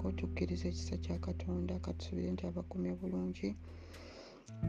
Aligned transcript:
okimalako 0.00 0.12
tukkiriza 0.18 0.68
ekisa 0.68 0.96
kya 1.04 1.18
katonda 1.26 1.74
katusubire 1.84 2.30
nti 2.32 2.44
abakumye 2.46 2.92
bulungi. 3.00 3.48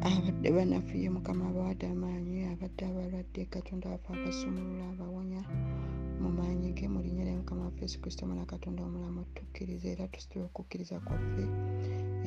Abadde 0.08 0.50
banafuye 0.56 1.08
mukama 1.16 1.44
abawadde 1.50 1.86
amaanyi 1.88 2.38
abadde 2.54 2.84
abalwadde 2.86 3.42
katonda 3.56 3.86
waffe 3.92 4.10
abasumulula 4.14 4.86
abawonya 4.94 5.42
mu 6.22 6.30
maanyi 6.38 6.70
ge 6.78 6.86
mu 6.94 7.00
linnya 7.04 7.24
lya 7.28 7.36
mukama 7.42 7.62
waffe 7.66 7.82
yesu 7.86 8.02
kristo 8.02 8.22
mwana 8.28 8.46
katonda 8.54 8.84
omulamu 8.84 9.22
tukkiriza 9.36 9.88
era 9.94 10.12
tusitula 10.14 10.46
okukkiriza 10.50 10.96
kwaffe 11.06 11.44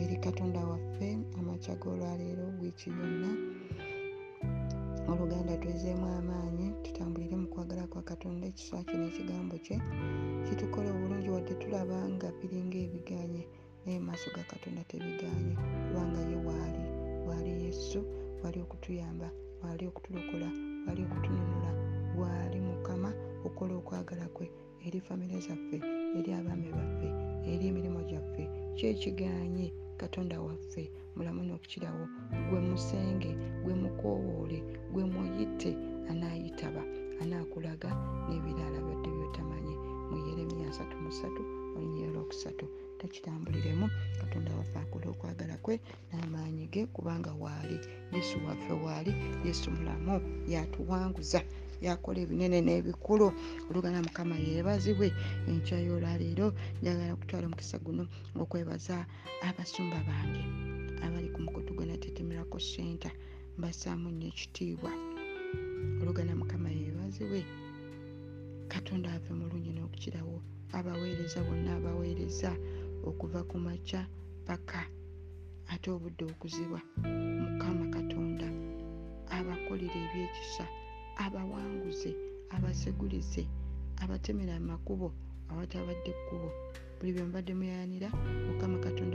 eri 0.03 0.17
katonda 0.25 0.61
waffe. 0.71 1.09
Amakya 1.39 1.75
g'olwaleero 1.81 2.45
wiiki 2.61 2.89
yonna 2.97 3.31
oluganda 5.11 5.57
twezeemu 5.63 6.07
amaanyi 6.19 6.67
tutambulire 6.85 7.37
mu 7.43 7.49
kwagala 7.53 7.85
kwa 7.93 8.03
katonda 8.11 8.45
ekiswa 8.51 8.79
kino 8.89 9.05
ekigambo 9.11 9.57
kye. 9.65 9.77
Kitukola 10.47 10.89
obulungi 10.95 11.29
wadde 11.35 11.55
tulaba 11.63 11.99
nga 12.15 12.29
biringa 12.39 12.79
ebiganye 12.87 13.43
naye 13.85 13.99
mu 14.01 14.07
maaso 14.09 14.29
ga 14.35 14.45
katonda 14.53 14.83
tebiganye 14.91 15.55
kubanga 15.85 16.21
ye 16.31 16.37
waali 16.47 16.83
waali 17.29 17.51
yesu 17.65 17.99
waali 18.41 18.59
okutuyamba 18.65 19.29
waali 19.63 19.85
okutulokola 19.91 20.49
waali 20.85 21.03
okutununula 21.07 21.71
waali 22.21 22.59
mukama 22.69 23.11
okola 23.47 23.73
okwagala 23.81 24.27
kwe 24.37 24.47
eri 24.87 24.99
famire 25.07 25.39
zaffe 25.47 25.79
eri 26.19 26.31
abaami 26.39 26.69
baffe 26.77 27.09
eri 27.53 27.65
emirimu 27.71 28.01
gyaffe 28.09 28.45
kyekiganye 28.77 29.67
katonda 30.01 30.37
waffe 30.47 30.85
mulamu 31.17 31.41
n'okukirawo 31.45 32.05
gwe 32.49 32.61
musenge 32.69 33.31
gwe 33.63 33.75
mukoowoole 33.83 34.59
gwe 34.93 35.05
muyite 35.13 35.71
anaayitaba 36.11 36.83
anaakulaga 37.23 37.91
n'ebirala 38.27 38.79
byadde 38.87 39.09
byotamanyi 39.17 39.75
mu 40.11 40.17
yeremiya 40.27 40.69
33 40.69 41.77
olunyira 41.77 42.09
olwokusatu 42.11 42.65
takitambuliremu 42.99 43.87
katonda 44.21 44.51
waffe 44.59 44.79
akola 44.79 45.07
okwagala 45.13 45.57
kwe 45.65 45.75
n'amaanyi 46.11 46.65
ge 46.73 46.83
kubanga 46.95 47.33
waali 47.43 47.77
yesu 48.15 48.37
waffe 48.47 48.73
waali 48.85 49.13
yesu 49.47 49.67
mulamu 49.77 50.15
yatuwanguza 50.53 51.41
yakola 51.87 52.19
ebinene 52.25 52.59
n'ebikulu. 52.65 53.27
Olugana 53.69 54.01
mukama 54.07 54.37
yeebazibwe 54.47 55.09
enkya 55.51 55.79
y'olwaleero 55.87 56.47
njagala 56.81 57.13
okutwala 57.13 57.45
omukisa 57.47 57.77
guno 57.85 58.05
okwebaza 58.43 58.97
abasumba 59.49 59.99
bange 60.09 60.45
abali 61.05 61.29
ku 61.35 61.41
mukutu 61.45 61.71
gwe 61.75 61.87
natetemerako 61.87 62.57
senta 62.71 63.11
mbasaamu 63.59 64.09
nnyo 64.11 64.27
ekitiibwa 64.33 64.93
olugana 66.01 66.33
mukama 66.41 66.69
yeebazibwe. 66.77 67.41
Katonda 68.73 69.09
ave 69.17 69.31
mulungi 69.39 69.71
n'okukirawo 69.73 70.37
abaweereza 70.79 71.39
bonna 71.47 71.71
abaweereza 71.79 72.51
okuva 73.09 73.41
ku 73.51 73.57
makya 73.67 74.03
paka 74.47 74.83
ate 75.73 75.89
obudde 75.95 76.25
okuziba 76.33 76.81
mukama 77.43 77.85
katonda 77.97 78.49
abakolera 79.37 79.99
ebyekisa 80.05 80.65
abawanguze 81.25 82.11
abasegulize 82.55 83.43
abatemera 84.03 84.53
amakubo 84.61 85.09
awatabadde 85.51 86.11
ekkubo. 86.15 86.49
Buli 86.97 87.11
bye 87.13 87.25
mubadde 87.27 87.53
muyanira 87.59 88.09
mukama 88.49 88.77
katonda 88.87 89.14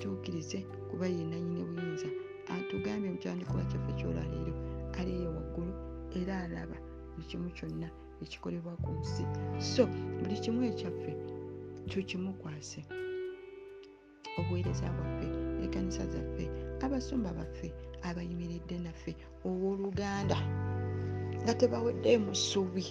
abituukirize 0.00 0.58
kuba 0.90 1.06
yenanyini 1.06 1.64
buyinza. 1.64 2.08
Atugambye 2.48 3.10
mukyandikuba 3.10 3.62
kyaffe 3.70 3.92
kyolwaleero 3.98 4.54
ali 4.98 5.12
eyo 5.18 5.30
waggulu 5.36 5.72
era 6.18 6.34
alaba 6.44 6.76
buli 7.12 7.26
kimu 7.28 7.50
kyonna 7.56 7.88
ekikolebwa 8.24 8.72
ku 8.82 8.90
nsi. 9.00 9.24
So 9.58 9.86
buli 10.18 10.36
kimu 10.40 10.64
ekyaffe 10.72 11.12
tukimukwase. 11.90 12.80
Obuweereza 14.38 14.88
bwaffe 14.96 15.26
ekanisa 15.64 16.04
zaffe 16.12 16.44
abasumba 16.84 17.30
baffe 17.38 17.68
abayimiridde 18.08 18.76
naffe 18.80 19.12
owooluganda 19.44 20.38
nga 21.42 21.52
tebawedde 21.54 22.18
mu 22.24 22.32
ssuubi 22.34 22.86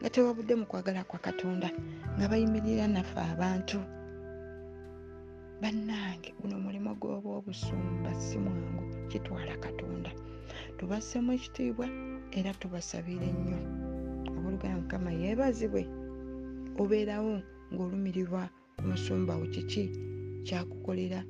nga 0.00 0.08
tebavudde 0.10 0.54
mu 0.56 0.66
kwagala 0.66 1.04
kwa 1.04 1.18
katonda 1.18 1.68
nga 2.16 2.26
bayimirira 2.30 2.86
naffe 2.88 3.20
abantu 3.20 3.78
bannange 5.64 6.28
guno 6.38 6.54
omulimu 6.60 6.92
gw'oba 7.00 7.30
obusumba 7.38 8.10
si 8.24 8.36
mwangu 8.44 8.82
kitwala 9.10 9.54
katonda. 9.64 10.10
Tubassemu 10.76 11.30
ekitiibwa 11.36 11.86
era 12.38 12.50
tubasabire 12.60 13.28
nnyo 13.32 13.58
abooluganda 14.28 14.80
mukama 14.80 15.10
yeebazibwe. 15.20 15.82
Obeerawo 16.82 17.34
ng'olumirirwa 17.72 18.42
ku 18.76 18.82
musumba 18.90 19.32
wo 19.40 19.46
kiki 19.54 19.84
kyakukolera? 20.46 21.20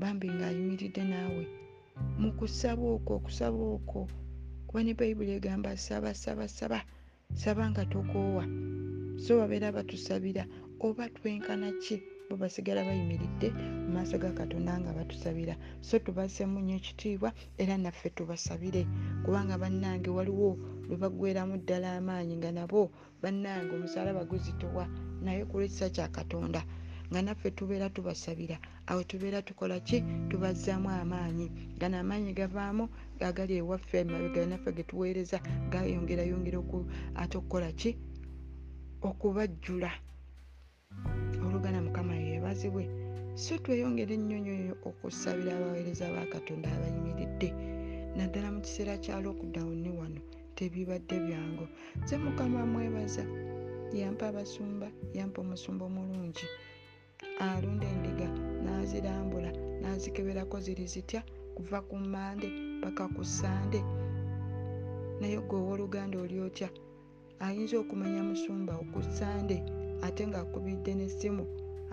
Bambi 0.00 0.26
ng'ayimiridde 0.36 1.02
naawe. 1.10 1.44
Mu 2.20 2.30
kusaba 2.38 2.84
okwo 2.96 3.12
okusaba 3.18 3.58
okwo. 3.76 4.02
Kuba 4.66 4.80
ne 4.82 4.92
bayibuli 4.98 5.32
egamba 5.38 5.70
saba 5.86 6.10
saba 6.22 6.46
saba. 6.56 6.78
Saba 7.42 7.62
nga 7.70 7.82
tokoowa. 7.92 8.44
So 9.22 9.30
babeera 9.40 9.74
batusabira 9.76 10.44
oba 10.86 11.04
twenkana 11.16 11.70
ki 11.82 11.96
bo 12.28 12.34
basigala 12.36 12.84
bayimiridde 12.88 13.48
mu 13.84 13.90
maaso 13.94 14.18
ga 14.18 14.30
katonda 14.40 14.72
nga 14.80 14.92
batusabira. 14.98 15.54
So 15.86 15.94
tubaseemu 16.04 16.58
nnyo 16.60 16.74
ekitiibwa 16.80 17.30
era 17.62 17.74
naffe 17.78 18.08
tubasabire. 18.16 18.82
Kubanga 19.24 19.54
bannange 19.62 20.10
waliwo 20.16 20.50
lwe 20.86 20.96
baggweramu 21.02 21.56
ddala 21.62 21.88
amaanyi 21.98 22.34
nga 22.40 22.50
nabo 22.52 22.90
bannange 23.22 23.70
omusalaba 23.76 24.22
guzitowa 24.30 24.84
naye 25.22 25.42
ku 25.48 25.54
lwekisa 25.58 25.86
kya 25.94 26.08
katonda. 26.16 26.60
Nga 27.10 27.20
naffe 27.22 27.48
tubeera 27.56 27.86
tubasabira. 27.94 28.56
Awo 28.90 29.02
tubeera 29.10 29.38
tukola 29.42 29.78
ki? 29.80 29.98
Tubazzaamu 30.28 30.90
amaanyi. 30.90 31.46
Gano 31.78 31.96
amaanyi 32.02 32.32
gavaamu 32.38 32.84
agali 33.28 33.54
ewaffe 33.62 34.04
mabega 34.04 34.46
naffe 34.46 34.70
ge 34.76 34.82
tuweereza 34.82 35.38
gayongerayongera 35.70 36.58
ate 37.14 37.34
okukola 37.38 37.70
ki? 37.72 37.90
Okubajjula 39.08 39.90
mukama 42.56 42.80
yeebazibwe 42.80 42.88
so 43.34 43.58
tweyongere 43.58 44.14
ennyo 44.14 44.38
nnyo 44.38 44.76
okusabira 44.88 45.52
abaweereza 45.56 46.08
ba 46.14 46.24
katonda 46.32 46.68
abayimiridde. 46.72 47.52
Naddala 48.16 48.48
mu 48.52 48.60
kiseera 48.64 48.96
kya 48.98 49.20
lockdowni 49.20 49.90
wano 49.90 50.20
tebibadde 50.56 51.20
byangu. 51.20 51.68
Nze 52.02 52.16
mukama 52.16 52.64
mwebaza 52.66 53.24
yampa 53.92 54.28
abasumba 54.28 54.88
yampa 55.12 55.40
omusumba 55.42 55.84
omulungi. 55.84 56.46
Alunda 57.40 57.86
endiga 57.86 58.28
n'azirambula 58.64 59.50
n'azikeberako 59.80 60.56
ziri 60.60 60.86
zitya 60.86 61.20
kuva 61.56 61.80
ku 61.88 61.96
mande 61.96 62.48
paka 62.82 63.04
ku 63.14 63.22
sande. 63.24 63.80
Naye 65.20 65.38
gwe 65.44 65.56
owooluganda 65.60 66.16
oli 66.24 66.40
otya? 66.40 66.68
Ayinza 67.44 67.76
okumanya 67.78 68.22
musumba 68.24 68.72
ku 68.92 69.00
sande 69.04 69.60
ate 70.06 70.22
ng'akubidde 70.24 70.92
n'essimu 70.96 71.44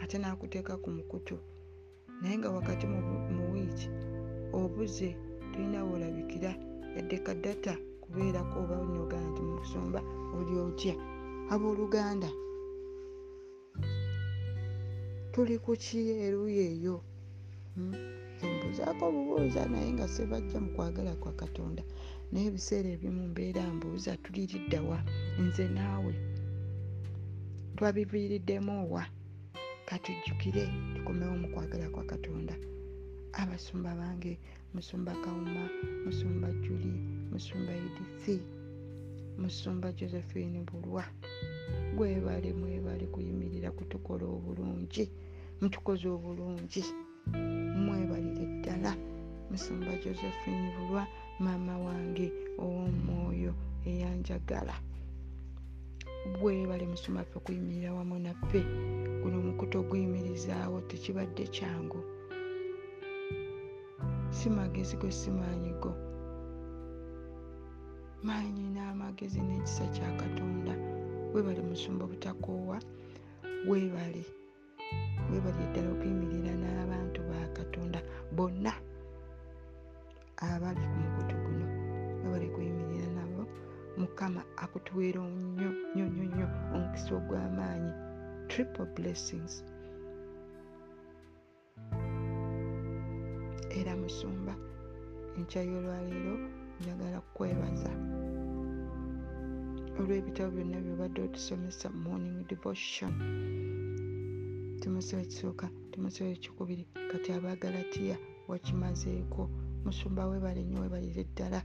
ate 0.04 0.18
n'akuteeka 0.20 0.74
ku 0.84 0.90
mukutu. 0.98 1.36
Naye 2.22 2.36
nga 2.38 2.50
wakati 2.58 2.86
mu 2.88 3.44
wiiki 3.54 3.88
obuze 4.60 5.10
tulina 5.52 5.80
weolabikira 5.88 6.52
yadde 6.96 7.18
kadata 7.26 7.74
kubeerako 8.04 8.56
oba 8.64 8.76
nogana 8.96 9.28
nti 9.32 9.42
musumba 9.42 10.00
oli 10.38 10.54
otya? 10.66 10.96
Abooluganda 11.54 12.30
tuli 15.32 15.56
ku 15.64 15.72
ki 15.84 16.00
eruyi 16.26 16.60
eyo 16.72 16.96
mbuuzaako 17.78 19.04
obubuuza 19.10 19.62
naye 19.72 19.90
nga 19.96 20.08
sebajja 20.14 20.58
mu 20.64 20.70
kwagala 20.76 21.14
kwa 21.22 21.34
katonda. 21.42 21.84
Naye 22.32 22.46
ebiseera 22.50 22.90
ebimu 22.96 23.24
mbeera 23.32 23.64
mbuuza 23.76 24.12
tuliriddawa 24.24 24.98
nze 25.44 25.66
naawe. 25.76 26.14
Twabiviiriddemu 27.76 28.76
wa 28.94 29.04
katujjukire 29.94 30.66
tukomewo 30.96 31.36
mu 31.42 31.48
kwagala 31.54 31.86
kwa 31.94 32.04
katonda. 32.04 32.56
Abasumba 33.34 33.94
bange 33.96 34.40
musumba 34.74 35.14
kawuma 35.24 35.70
musumba 36.06 36.48
juli 36.64 36.94
musumba 37.32 37.72
edisi 37.74 38.42
musumba 39.38 39.92
josephine 39.94 40.60
bulwa. 40.66 41.06
Gwebale 41.96 42.54
mwebale 42.54 43.06
kuyimirira 43.14 43.70
kutukola 43.72 44.26
obulungi 44.26 45.06
mutukoze 45.62 46.08
obulungi. 46.10 46.84
Mwebalire 47.86 48.46
ddala 48.62 48.92
musumba 49.52 49.92
josephine 50.04 50.74
bulwa 50.76 51.06
maama 51.40 51.78
wange 51.78 52.28
ow'omwoyo 52.58 53.54
eyanjagala 53.86 54.74
bwebale 56.32 56.86
musumba 56.88 57.24
ffe 57.24 57.38
okuyimirira 57.40 57.94
wamu 57.98 58.16
naffe 58.20 58.62
guno 59.22 59.36
omukutu 59.42 59.76
oguyimirizaawo 59.80 60.78
tekibadde 60.90 61.44
kyangu. 61.56 62.00
Si 64.38 64.50
magezi 64.50 64.96
go 64.98 65.12
si 65.12 65.30
maanyigo 65.32 65.92
maanyi 68.24 68.64
n'amagezi 68.76 69.40
n'ekisa 69.42 69.86
kya 69.96 70.10
katonda. 70.22 70.74
Weebale 71.34 71.62
musumba 71.70 72.06
obutakoowa 72.06 72.78
weebale 73.68 74.24
weebale 75.30 75.64
ddala 75.70 75.90
okuyimirira 75.96 76.54
n'abantu 76.62 77.20
ba 77.30 77.40
katonda 77.58 78.00
bonna 78.36 78.74
abali 80.38 80.84
ku 80.92 80.96
mukutu 81.04 81.36
guno 81.44 81.66
weebale 82.22 82.48
kuyimirira 82.54 82.93
mukama 83.98 84.42
akutuweera 84.64 85.22
nnyo 85.22 85.70
nnyo 85.72 86.06
nnyo 86.10 86.26
nnyo 86.30 86.48
omukisa 86.74 87.12
ogw'amaanyi. 87.20 87.94
Triple 88.50 88.86
blessings. 88.96 89.54
Era 93.80 93.96
musumba 94.02 94.54
enkya 95.38 95.62
y'olwaleero 95.70 96.36
njagala 96.80 97.18
kukwebaza. 97.26 97.92
Olw'ebitabo 100.00 100.50
byonna 100.56 100.78
byobadde 100.86 101.20
otusomesa 101.28 101.88
morning 102.04 102.40
devotion. 102.52 103.14
Timosewo 104.82 105.22
ekisooka 105.26 105.66
timosewo 105.92 106.30
ekikubiri 106.36 106.84
kati 107.12 107.30
abagalatiya 107.32 108.18
wakimazeeko 108.50 109.42
musumba 109.86 110.28
webale 110.28 110.62
nnyo 110.64 110.82
webalire 110.82 111.24
ddala 111.24 111.60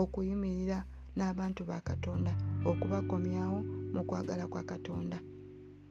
okuyimirira 0.00 0.78
n'abantu 1.16 1.60
ba 1.70 1.78
katonda 1.88 2.32
okubakomyawo 2.70 3.58
mu 3.94 4.02
kwagala 4.08 4.44
kwa 4.52 4.62
katonda. 4.70 5.18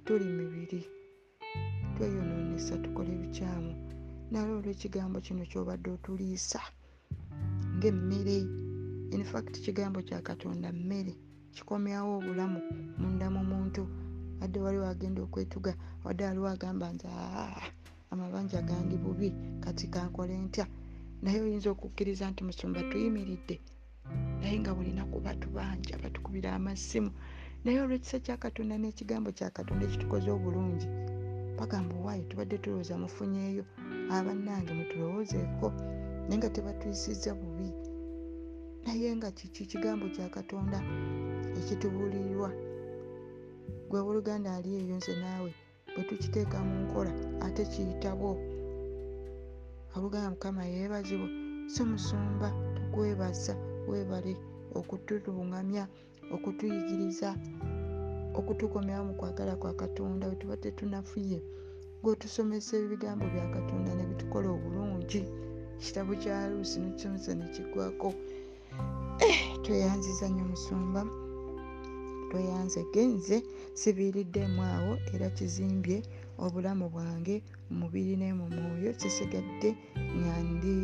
Tuli 0.06 0.26
mibiri. 0.38 0.82
Tweyonoonesa 1.96 2.74
tukola 2.84 3.10
ebikyamu 3.18 3.72
naye 4.32 4.52
olw'ekigambo 4.58 5.18
kino 5.26 5.44
kyobadde 5.52 5.90
otuliisa 5.96 6.62
ngaemmere 7.78 8.38
infact 9.16 9.54
kigambo 9.64 10.00
kya 10.08 10.20
katonda 10.30 10.68
mmere 10.78 11.14
kikomyawo 11.56 12.12
obulamu 12.20 12.60
munda 13.00 13.28
mu 13.36 13.42
muntu. 13.52 13.84
Wadde 14.40 14.60
waliwo 14.66 14.88
agenda 14.94 15.20
okwetuga 15.22 15.72
wadde 16.04 16.24
waliwo 16.28 16.48
agamba 16.56 16.86
nti 16.94 17.08
amabanja 18.12 18.62
gandi 18.70 18.96
bubi 19.04 19.30
kati 19.64 19.86
kankole 19.94 20.34
ntya? 20.46 20.66
Naye 21.22 21.40
oyinza 21.46 21.70
okukkiriza 21.72 22.26
nti 22.32 22.42
musumba 22.48 22.80
tuyimiridde 22.90 23.56
naye 24.42 24.60
nga 24.60 24.74
bulinaku 24.74 25.18
batubanja 25.26 25.94
batukubira 26.04 26.50
amasimu 26.58 27.12
naye 27.64 27.78
olwekisa 27.82 28.18
kya 28.26 28.38
katonda 28.38 28.76
n'ekigambo 28.78 29.30
kya 29.38 29.50
katonda 29.58 29.86
ekitukoze 29.86 30.30
obulungi 30.38 30.88
bagamba 31.58 31.94
owaayo 32.00 32.24
tubadde 32.30 32.58
tulowooza 32.58 32.98
mufunyeeyo 33.04 33.64
abannange 34.16 34.72
mutulowoozeeko 34.80 35.68
naye 36.28 36.38
nga 36.38 36.50
tebatuyisizza 36.56 37.32
bubi. 37.40 37.70
Naye 38.86 39.16
nga 39.16 39.30
kiki 39.32 39.64
kigambo 39.72 40.06
kya 40.16 40.28
katonda 40.36 40.80
ekitubuulirwa? 41.60 42.50
Gwe 43.90 44.00
woluganda 44.06 44.50
ali 44.56 44.70
eyo 44.82 44.96
nze 44.98 45.14
naawe 45.22 45.52
bwe 45.94 46.04
tukiteeka 46.10 46.58
mu 46.68 46.76
nkola 46.84 47.12
ate 47.46 47.64
kiyitabo 47.72 48.30
oluganda 49.96 50.30
mukama 50.34 50.64
yeebazibwa 50.66 51.30
so 51.74 51.82
musumba 51.86 52.50
tukwebaza 52.76 53.54
weebale 53.90 54.34
okutuluŋŋamya 54.80 55.84
okutuyigiriza 56.36 57.30
okutukomyawo 58.40 59.04
mu 59.10 59.14
kwagala 59.20 59.54
kwa 59.62 59.74
katonda 59.82 60.24
we 60.30 60.36
tuba 60.42 60.56
tetunafuye 60.64 61.40
gweotusomesa 62.02 62.74
ebigambo 62.84 63.26
bya 63.34 63.46
katonda 63.56 63.92
ne 63.94 64.04
bitukola 64.10 64.48
obulungi. 64.56 65.22
Ekitabo 65.78 66.14
kya 66.22 66.50
luusi 66.50 66.78
nekisomesa 66.80 67.32
nekigwako 67.36 68.10
eh, 69.26 69.38
tweyanziza 69.64 70.26
nnyo 70.30 70.46
musumba 70.52 71.02
tweyanze 72.30 72.82
genze 72.94 73.38
sibiiriddemu 73.80 74.62
awo 74.76 74.94
era 75.14 75.28
kizimbye 75.38 75.98
obulamu 76.44 76.86
bwange 76.94 77.36
mumubiri 77.70 78.14
ne 78.18 78.30
mu 78.40 78.46
mwoyo 78.56 78.92
kisigadde 79.00 79.70
nga 80.18 80.36
ndi 80.50 80.76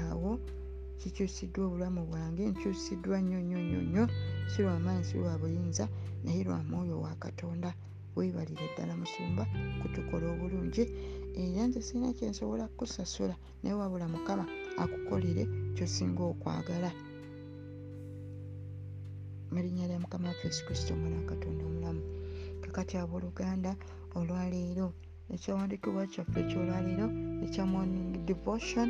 awo 0.00 0.32
kikyusiddwa 1.00 1.62
obulamu 1.66 2.00
bwange 2.08 2.42
nkyusiddwa 2.50 3.16
nnyo 3.20 3.38
nnyo 3.42 3.58
nnyo 3.64 3.80
nnyo. 3.86 4.04
Si 4.50 4.58
lwamaanyi 4.62 5.04
si 5.08 5.14
lwa 5.18 5.34
buyinza 5.40 5.84
naye 6.24 6.44
lwa 6.44 6.58
mwoyo 6.68 6.96
wa 7.04 7.14
katonda. 7.24 7.70
Weebalire 8.16 8.66
ddala 8.72 8.94
musumba 8.96 9.42
kutukola 9.82 10.26
obulungi. 10.32 10.84
Era 11.34 11.66
nze 11.66 11.80
sirina 11.82 12.12
kyensobola 12.16 12.68
kukusasula 12.70 13.34
naye 13.62 13.74
wabula 13.74 14.06
mukama 14.08 14.44
akukolere 14.82 15.44
kyosinga 15.74 16.22
okwagala. 16.32 16.90
Mu 19.52 19.58
linnya 19.62 19.86
lya 19.90 19.98
mukama 20.00 20.28
waffe 20.28 20.46
yesu 20.48 20.62
kristo 20.66 20.94
omwana 20.94 21.16
wa 21.16 21.26
katonda 21.30 21.62
omulamu. 21.66 22.02
Kakati 22.62 22.94
abooluganda 23.02 23.72
olwaleero 24.14 24.86
ekyawandiikibwa 25.34 26.06
kyaffe 26.12 26.38
ekyolwaleero 26.40 27.06
ekya 27.44 27.64
morning 27.66 28.10
devotion 28.28 28.88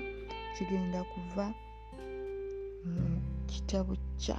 kigenda 0.57 1.01
kuva 1.13 1.47
mu 2.85 3.05
kitabu 3.51 3.95
kya 4.23 4.39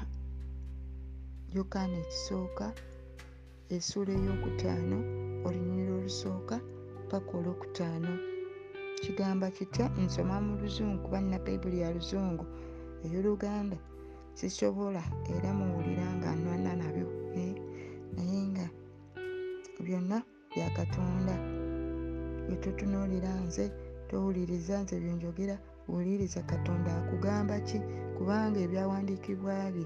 yokaana 1.56 1.96
ekisooka 2.04 2.66
essuula 3.76 4.12
eyokutaano 4.20 4.98
olunyiriro 5.46 5.94
olusooka 6.00 6.56
paka 7.10 7.32
olwokutaano. 7.38 8.14
Kigamba 9.04 9.48
kitya? 9.56 9.86
Nsoma 10.04 10.36
mu 10.46 10.54
luzungu 10.62 10.98
kuba 11.04 11.18
nina 11.22 11.38
bayibuli 11.44 11.78
ya 11.84 11.90
luzungu 11.96 12.46
ey'oluganda. 13.06 13.78
Sisobola 14.38 15.04
era 15.36 15.50
muwulira 15.58 16.08
nga 16.18 16.30
nwana 16.42 16.72
nabyo 16.82 17.08
naye 18.16 18.42
nga 18.52 18.66
byonna 19.84 20.18
bya 20.52 20.68
katonda. 20.78 21.36
Bwetutunuulira 22.46 23.32
nze 23.46 23.66
towuliriza 24.10 24.76
nze 24.84 24.96
byenjogera 25.02 25.56
wuliriza 25.90 26.42
katonda 26.52 26.90
akugamba 27.00 27.60
ki? 27.68 27.80
Kubanga 28.18 28.60
ebyawandiikibwa 28.66 29.72
bye 29.76 29.86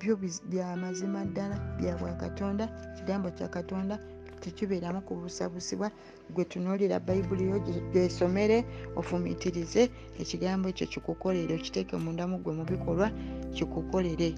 byo 0.00 0.14
bya 0.50 0.76
mazima 0.76 1.24
ddala 1.28 1.56
bya 1.78 1.96
bwa 2.00 2.12
katonda 2.22 2.64
kigambo 2.96 3.28
kya 3.36 3.48
katonda 3.48 3.94
tekibeeramu 4.40 5.00
kubusabusibwa. 5.06 5.90
Gwe 6.34 6.44
tunuulira 6.44 7.00
bayibuli 7.00 7.44
yo 7.52 7.58
gyesomere 7.92 8.64
ofumiitirize 8.96 9.82
ekigambo 10.22 10.68
ekyo 10.72 10.86
kikukolere 10.92 11.52
okiteeke 11.54 11.96
mundamu 11.96 12.38
gwe 12.42 12.52
mu 12.58 12.64
bikolwa 12.64 13.06
kikukolere. 13.54 14.34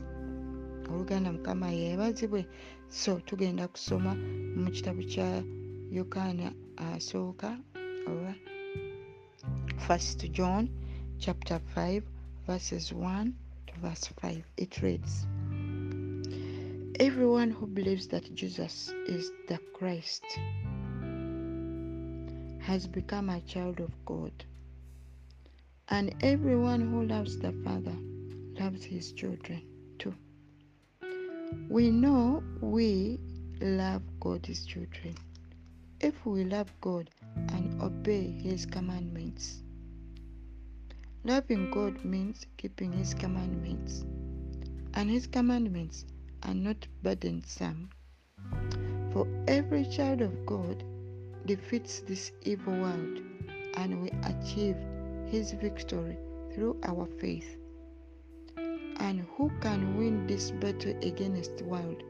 Oluganda 0.90 1.32
mukama 1.32 1.70
yeebazibwe. 1.70 2.42
So 2.88 3.20
tugenda 3.26 3.68
kusoma 3.68 4.12
mu 4.61 4.68
kitabu 4.75 5.02
kya 5.12 5.28
yokaana 5.92 6.52
asooka 6.76 7.49
oba 8.11 8.34
first 9.87 10.18
john 10.37 10.68
chapter 11.23 11.61
5 11.75 12.02
verses 12.47 12.93
1 12.93 13.35
to 13.69 13.81
verse 13.81 14.09
5 14.21 14.45
it 14.57 14.83
reads 14.83 15.26
everyone 17.00 17.50
who 17.50 17.67
believes 17.67 18.09
that 18.09 18.35
jesus 18.35 18.93
is 19.07 19.31
the 19.49 19.59
christ 19.73 20.25
has 22.62 22.87
become 22.87 23.29
a 23.29 23.41
child 23.41 23.81
of 23.81 23.91
god. 24.05 24.33
And 25.88 26.14
everyone 26.23 26.81
who 26.81 27.05
loves 27.05 27.37
the 27.38 27.52
father 27.64 27.97
loves 28.59 28.85
his 28.85 29.12
children 29.12 29.62
too. 29.99 30.14
We 31.69 31.91
know 31.91 32.43
we 32.61 33.19
love 33.61 34.02
god's 34.21 34.64
children. 34.64 35.17
If 36.00 36.25
we 36.25 36.45
love 36.45 36.73
god 36.81 37.11
and 37.49 37.83
obey 37.83 38.31
his 38.31 38.64
commandments 38.64 39.62
Loving 41.25 41.71
God 41.71 42.05
means 42.05 42.47
keeping 42.57 42.91
His 42.91 43.14
commandments, 43.14 44.05
and 44.95 45.09
His 45.09 45.29
commandments 45.29 46.05
are 46.43 46.52
not 46.52 46.88
burdensome. 47.05 47.91
For 49.12 49.29
every 49.47 49.85
child 49.85 50.21
of 50.21 50.45
God 50.45 50.83
defeats 51.47 52.00
this 52.00 52.33
evil 52.43 52.75
world, 52.75 53.21
and 53.75 54.02
we 54.02 54.11
achieve 54.25 54.76
His 55.26 55.52
victory 55.52 56.17
through 56.52 56.81
our 56.83 57.07
faith. 57.21 57.57
And 58.57 59.25
who 59.37 59.49
can 59.61 59.97
win 59.97 60.26
this 60.26 60.50
battle 60.50 60.97
against 61.02 61.57
the 61.57 61.64
world? 61.64 62.02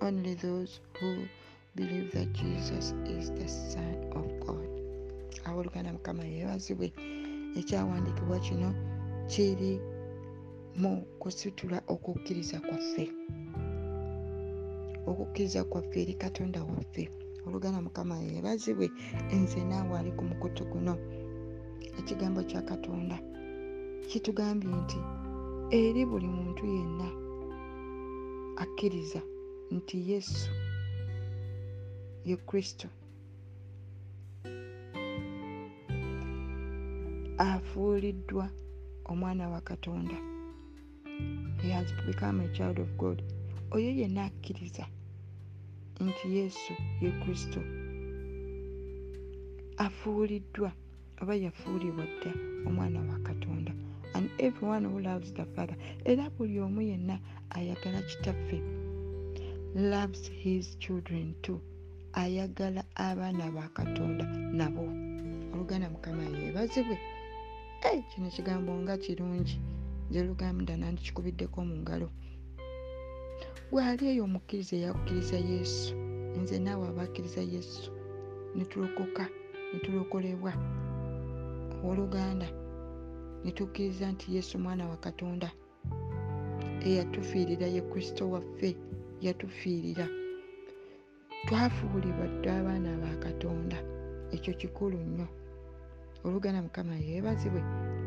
Only 0.00 0.34
those 0.34 0.80
who 0.98 1.28
believe 1.76 2.10
that 2.10 2.32
Jesus 2.32 2.94
is 3.04 3.30
the 3.30 3.46
Son 3.46 4.10
of 4.10 4.26
God. 4.44 4.68
Abooluganda 5.44 5.92
Mukama 5.92 6.24
yeebazibwe 6.24 7.23
ekyawandiikibwa 7.60 8.38
kino 8.46 8.68
kiri 9.30 9.72
mu 10.80 10.92
kusitula 11.20 11.78
okukkiriza 11.94 12.60
kwaffe. 12.66 13.04
Okukkiriza 15.10 15.64
kwaffe 15.70 15.96
eri 16.02 16.14
katonda 16.14 16.60
waffe. 16.68 17.04
Oluganda 17.46 17.80
mukama 17.86 18.14
yeebazibwe 18.18 18.86
nze 19.40 19.60
naawe 19.64 19.98
ali 19.98 20.12
ku 20.16 20.24
mukutu 20.30 20.62
guno. 20.72 20.94
Ekigambo 21.98 22.40
kya 22.42 22.62
katonda 22.70 23.16
kitugambye 24.08 24.70
nti 24.82 24.98
eri 25.80 26.02
buli 26.10 26.28
muntu 26.36 26.62
yenna 26.74 27.08
akkiriza 28.62 29.20
nti 29.76 29.96
yesu 30.10 30.50
ye 32.28 32.36
kristo 32.36 32.88
afuuliddwa 37.38 38.50
omwana 39.04 39.48
wa 39.48 39.60
katonda. 39.60 40.14
He 41.62 41.70
has 41.70 41.92
become 42.06 42.40
a 42.40 42.48
child 42.48 42.78
of 42.78 42.88
god. 42.96 43.22
Oyo 43.70 43.90
yenna 43.90 44.24
akkiriza 44.24 44.86
nti 46.00 46.36
yesu 46.36 46.72
ye 47.00 47.10
kristo 47.10 47.60
afuuliddwa 49.76 50.72
oba 51.22 51.34
yafuulibwa 51.34 52.04
dda 52.04 52.32
omwana 52.66 53.00
wa 53.00 53.18
katonda. 53.18 53.72
And 54.14 54.30
everyone 54.38 54.84
who 54.88 55.00
loves 55.00 55.32
the 55.34 55.44
father 55.44 55.76
era 56.04 56.30
buli 56.30 56.60
omu 56.60 56.82
yenna 56.82 57.18
ayagala 57.50 58.02
kitaffe 58.02 58.62
loves 59.74 60.30
his 60.30 60.78
children 60.78 61.34
too. 61.42 61.60
Ayagala 62.12 62.84
abaana 62.94 63.50
ba 63.50 63.68
katonda 63.68 64.24
nabo. 64.52 64.82
Oluganda 65.54 65.90
mukama 65.90 66.22
yeebazibwe 66.22 66.98
ei 67.90 68.02
kino 68.10 68.28
kigambo 68.30 68.72
nga 68.82 68.94
kirungi 69.04 69.56
gyeluganda 70.10 70.72
nandikikubiddeko 70.76 71.58
mu 71.68 71.76
ngalo. 71.82 72.08
Gwali 73.70 74.04
eyo 74.12 74.22
omukkiriza 74.28 74.74
eyakkiriza 74.76 75.38
yesu 75.52 75.94
nze 76.40 76.56
naawe 76.64 76.84
abakkiriza 76.88 77.42
yesu. 77.54 77.88
Netulokoka 78.56 79.24
netulokolebwa 79.72 80.52
oluganda 81.88 82.48
netukkiriza 83.44 84.06
nti 84.12 84.26
yesu 84.36 84.54
mwana 84.64 84.84
wa 84.90 84.96
katonda 85.04 85.48
eyatufiirira 86.86 87.66
ye 87.74 87.80
kristo 87.90 88.22
waffe 88.32 88.70
yatufiirira. 89.24 90.06
Twafuulibwa 91.46 92.26
dde 92.34 92.48
abaana 92.58 92.90
ba 93.02 93.10
katonda 93.24 93.78
ekyo 94.34 94.52
kikulu 94.60 94.98
nnyo 95.06 95.28
oluganda 96.24 96.62
mukama 96.62 96.94
yeebazibwe 97.06 97.60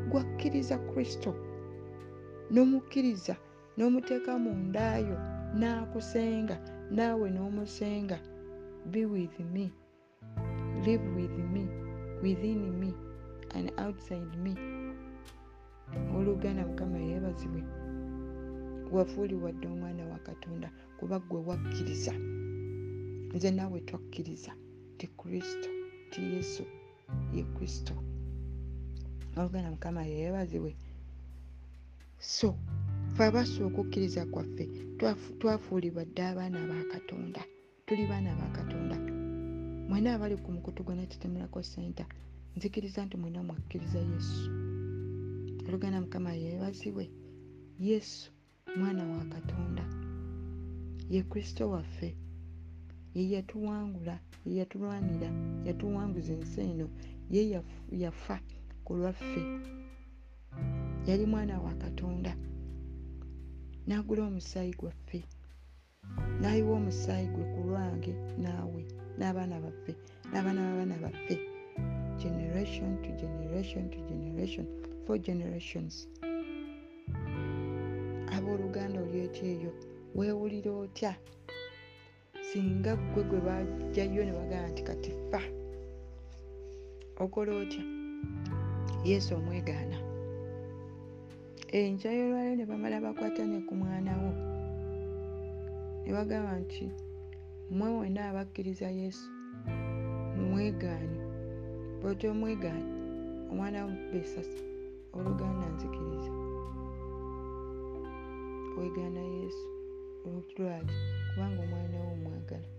gwakkiriza 0.09 0.75
kristo 0.89 1.31
n'omukkiriza 2.53 3.36
n'omuteeka 3.77 4.31
mu 4.43 4.51
ndaayo 4.67 5.17
n'akusenga 5.59 6.55
naawe 6.95 7.27
n'omusenga 7.36 8.17
be 8.91 9.01
with 9.13 9.36
me 9.53 9.65
live 10.86 11.05
with 11.15 11.38
me 11.53 11.63
within 12.24 12.62
me 12.79 12.93
and 13.55 13.71
outside 13.77 14.38
me. 14.43 14.53
Oluganda 16.15 16.67
mukama 16.67 16.97
yeebazibwe 16.97 17.63
wafuulibwa 18.91 19.51
dde 19.51 19.67
omwana 19.67 20.03
wa 20.07 20.19
katonda 20.19 20.71
kuba 21.00 21.19
gwe 21.19 21.39
wakkiriza 21.47 22.13
nze 23.36 23.51
naawe 23.51 23.79
twakkiriza 23.81 24.51
ti 24.97 25.07
kristo 25.07 25.69
ti 26.12 26.21
yesu 26.33 26.63
ye 27.33 27.43
kristo 27.43 27.93
oluganda 29.41 29.72
mukama 29.75 30.01
yeebazibwe. 30.12 30.72
So 32.20 32.50
fe 33.15 33.24
abasooka 33.29 33.79
okukkiriza 33.82 34.22
kwaffe 34.34 34.65
twafuulibwa 35.39 36.03
dde 36.06 36.22
abaana 36.32 36.60
ba 36.70 36.77
katonda. 36.94 37.41
Tuli 37.86 38.03
baana 38.10 38.36
ba 38.39 38.48
katonda. 38.58 38.98
Mwena 39.89 40.10
abali 40.15 40.36
ku 40.44 40.50
mukutu 40.56 40.84
gwe 40.84 40.96
netetemerako 40.96 41.63
senta 41.63 42.06
nzikiriza 42.56 43.06
nti 43.06 43.15
mwena 43.17 43.44
mwakkiriza 43.48 44.00
yesu. 44.12 44.44
Oluganda 45.67 46.01
mukama 46.01 46.32
yeebazibwe. 46.41 47.06
Yesu 47.79 48.32
mwana 48.79 49.03
wa 49.13 49.24
katonda. 49.34 49.84
Ye 51.13 51.22
kristo 51.29 51.63
waffe. 51.74 52.10
Ye 53.15 53.24
yatuwangula 53.34 54.15
ye 54.46 54.53
yatulwanira 54.60 55.29
yatuwanguza 55.67 56.34
ensi 56.34 56.62
eno 56.62 56.88
ye 57.34 57.41
yafa 58.03 58.38
ku 58.88 58.94
lwaffe. 58.96 59.41
Yali 61.08 61.25
mwana 61.25 61.60
wa 61.60 61.74
katonda. 61.74 62.32
N'agula 63.88 64.22
omusaayi 64.24 64.74
gwaffe. 64.79 65.20
N'ayiwa 66.39 66.74
omusaayi 66.79 67.27
gwe 67.34 67.44
ku 67.53 67.60
lwange 67.67 68.13
naawe 68.44 68.82
n'abaana 69.20 69.56
baffe 69.63 69.91
n'abaana 70.32 70.62
b'abaana 70.67 70.96
baffe. 71.03 71.36
Generation 72.24 72.89
to 73.03 73.10
generation 73.24 73.84
to 73.91 74.00
generation 74.12 74.65
four 75.06 75.17
generations. 75.20 76.08
Abooluganda 78.36 79.01
oli 79.03 79.20
ety 79.27 79.44
eyo 79.53 79.72
weewulira 80.15 80.72
otya? 80.72 81.12
Singa 82.48 82.96
gwe 82.96 83.24
gwe 83.29 83.39
bajjayo 83.48 84.22
ne 84.24 84.32
bagamba 84.39 84.70
nti 84.72 84.82
kati 84.88 85.12
ffa 85.12 85.41
okola 87.24 87.51
otya 87.63 87.84
yesu 89.05 89.35
omwegaana 89.35 89.97
enkya 91.71 92.11
y'olwaliro 92.17 92.55
ne 92.55 92.65
bamala 92.65 92.97
bakwata 93.01 93.43
ne 93.45 93.59
ku 93.67 93.75
mwanawo 93.75 94.31
ne 96.03 96.09
bagamba 96.15 96.53
nti 96.59 96.85
mmwe 97.71 97.87
wenna 97.99 98.21
abakkiriza 98.29 98.87
yesu 98.89 99.27
mumwegaane 100.37 101.19
bwoti 102.01 102.25
omwegaane 102.27 102.87
omwana 103.51 103.77
wo 103.83 103.89
mukuba 103.91 104.17
esasi 104.23 104.61
oluganda 105.15 105.65
nzikiriza. 105.73 106.31
Weegaana 108.77 109.21
yesu 109.37 109.65
olwaki 110.27 110.95
kubanga 111.29 111.59
omwana 111.65 111.97
wo 112.03 112.09
omwagala 112.15 112.69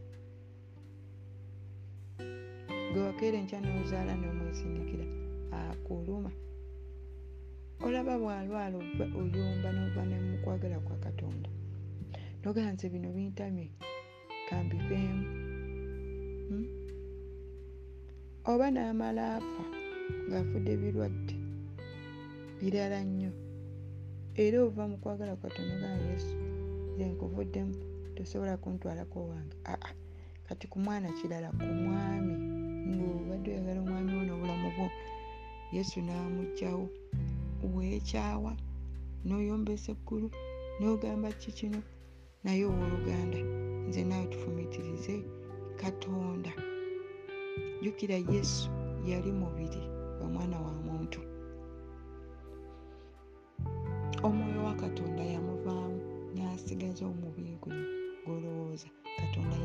gwe 2.92 3.00
wakeera 3.06 3.37
enkya 3.38 3.58
n'ozaala 3.60 4.12
n'omwesindikira 4.16 5.06
akuluma. 5.52 6.31
Olaba 7.87 8.19
bwalwala 8.19 8.76
oyomba 9.19 9.69
nova 9.73 10.02
nemukwagala 10.05 10.78
kwa 10.81 10.97
katonda. 11.05 11.50
Noganze 12.43 12.88
bino 12.88 13.09
bintamye 13.17 13.67
kambiveemu 14.49 15.25
hmm? 16.49 16.67
oba 18.50 18.67
n'amala 18.71 19.23
afa 19.37 19.64
ng'afudde 20.28 20.73
birwadde 20.81 21.35
birala 22.59 23.00
nnyo. 23.05 23.33
Era 24.43 24.57
ova 24.67 24.85
mu 24.90 24.97
kwagala 25.02 25.37
katonda 25.37 25.75
ogana 25.76 26.02
yesu 26.11 26.35
ze 26.97 27.05
nkuvuddemu 27.11 27.75
tosobola 28.14 28.57
kuntwalako 28.62 29.19
wange. 29.31 29.57
Aa 29.67 29.93
kati 30.47 30.64
ku 30.67 30.78
mwana 30.85 31.09
kirala 31.19 31.49
ku 31.59 31.67
mwami. 31.83 32.35
Ngaobadde 32.90 33.49
oyagala 33.50 33.81
omwami 33.85 34.11
wo 34.17 34.23
n'obulamu 34.25 34.69
bwo 34.75 34.87
yesu 35.72 36.00
n'amugjawo 36.06 36.84
weekyawa 37.75 38.52
n'oyombesa 39.26 39.88
eggulu 39.94 40.28
n'ogamba 40.78 41.28
ki 41.40 41.50
kino 41.58 41.80
naye 42.44 42.62
owooluganda 42.70 43.38
nze 43.88 44.02
naawe 44.04 44.26
tufumitirize 44.32 45.14
katonda. 45.80 46.52
Jjukira 47.80 48.16
yesu 48.32 48.70
yali 49.10 49.30
mubiri 49.40 49.82
wa 50.20 50.26
mwana 50.34 50.56
wa 50.66 50.72
muntu. 50.87 51.20
Omwoyo 54.26 54.60
wa 54.68 54.75
katonda 54.82 55.22
yamuvaamu 55.34 55.98
n'asigaza 56.34 57.02
omubiri 57.12 57.54
guno 57.62 57.82
gwolowooza 58.25 58.88
katonda 59.20 59.56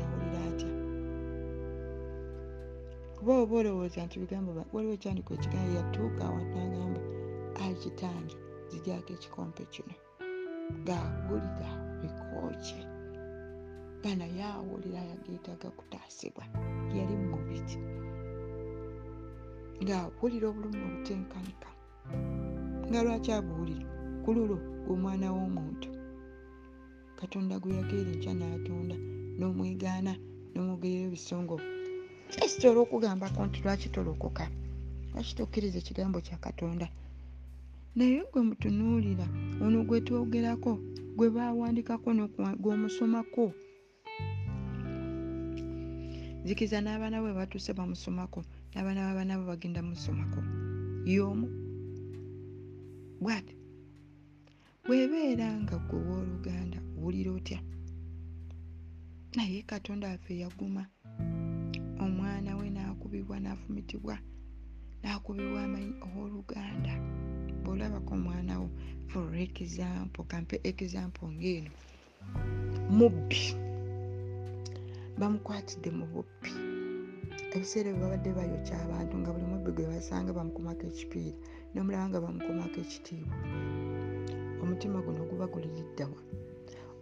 kuba 3.24 3.40
oba 3.42 3.56
olowooza 3.60 4.04
nti 4.04 4.16
bigambo 4.22 4.50
waliwo 4.74 4.94
ekyandiko 4.96 5.30
ekigambo 5.32 5.70
yatuuka 5.78 6.22
awatu 6.28 6.56
n'agamba 6.60 7.00
akitange 7.64 8.36
zijako 8.70 9.10
ekikompe 9.16 9.62
kino 9.72 9.94
ng'awulira 10.84 11.70
bikooki 12.00 12.80
bana 14.02 14.26
yaawulira 14.38 15.00
yageetaga 15.10 15.68
kutaasibwa 15.78 16.44
yali 16.96 17.14
mubiti. 17.30 17.78
Ng'awulira 19.82 20.46
obulumi 20.48 20.78
obutenkanika 20.88 21.70
nga 22.88 23.00
lwaki 23.04 23.30
abuwulira 23.38 23.86
ku 24.22 24.28
lulo 24.36 24.56
gw'omwana 24.84 25.26
w'omuntu 25.36 25.88
katonda 27.18 27.54
gwe 27.60 27.72
yageera 27.78 28.10
enkya 28.14 28.32
n'atonda 28.36 28.96
n'omwegaana 29.38 30.12
n'omugerera 30.52 31.04
ebisongovu 31.08 31.73
kisitola 32.40 32.80
okugambako 32.80 33.46
nti 33.46 33.58
lwaki 33.62 33.88
tolokoka? 33.88 34.44
Lwaki 35.12 35.34
tokkiriza 35.36 35.78
ekigambo 35.78 36.20
kya 36.20 36.36
katonda? 36.44 36.88
Naye 37.96 38.24
gwe 38.32 38.42
mutunuulira 38.48 39.26
ono 39.64 39.84
gwe 39.86 40.00
twogerako 40.06 40.72
gwe 41.16 41.30
baawandikako 41.30 42.08
gweomusomako 42.62 43.44
zikiza 46.44 46.78
n'abaana 46.80 47.20
bwe 47.22 47.32
batuuse 47.38 47.72
bamusomako 47.78 48.40
n'abaana 48.74 49.00
babaana 49.08 49.34
bwe 49.38 49.46
bagenda 49.46 49.80
musomako. 49.82 50.40
Y'omu 51.06 51.46
bwati. 53.22 53.54
Bwebeera 54.86 55.48
nga 55.62 55.76
gwe 55.86 55.98
wooluganda 56.08 56.78
owulira 56.98 57.30
otya? 57.32 57.60
Naye 59.36 59.62
katonda 59.62 60.08
waffe 60.08 60.38
yaguma 60.42 60.82
n'akubibwa 63.14 63.38
n'afumitibwa 63.40 64.14
n'akubibwa 65.02 65.60
amanyi 65.66 65.92
owooluganda. 66.04 66.94
Bw'olabako 67.62 68.12
omwana 68.18 68.54
wo 68.60 68.68
for 69.10 69.30
example 69.46 70.24
kampe 70.30 70.56
example 70.70 71.28
ng'eno. 71.36 71.70
Mubbi. 72.98 73.42
Bamukwatidde 75.18 75.90
mu 75.98 76.04
bubbi. 76.12 76.50
Ebiseera 77.54 77.88
bwe 77.94 78.02
babadde 78.02 78.30
bayokya 78.38 78.76
abantu 78.84 79.14
nga 79.18 79.30
buli 79.32 79.46
mubbi 79.52 79.70
gwe 79.74 79.90
basanga 79.92 80.36
bamukumako 80.36 80.82
ekipiira 80.90 81.38
n'omulaba 81.72 82.06
nga 82.08 82.22
bamukumako 82.24 82.76
ekitiibwa. 82.84 83.36
Omutima 84.62 84.98
guno 85.04 85.22
guba 85.30 85.46
guliriddawa 85.52 86.20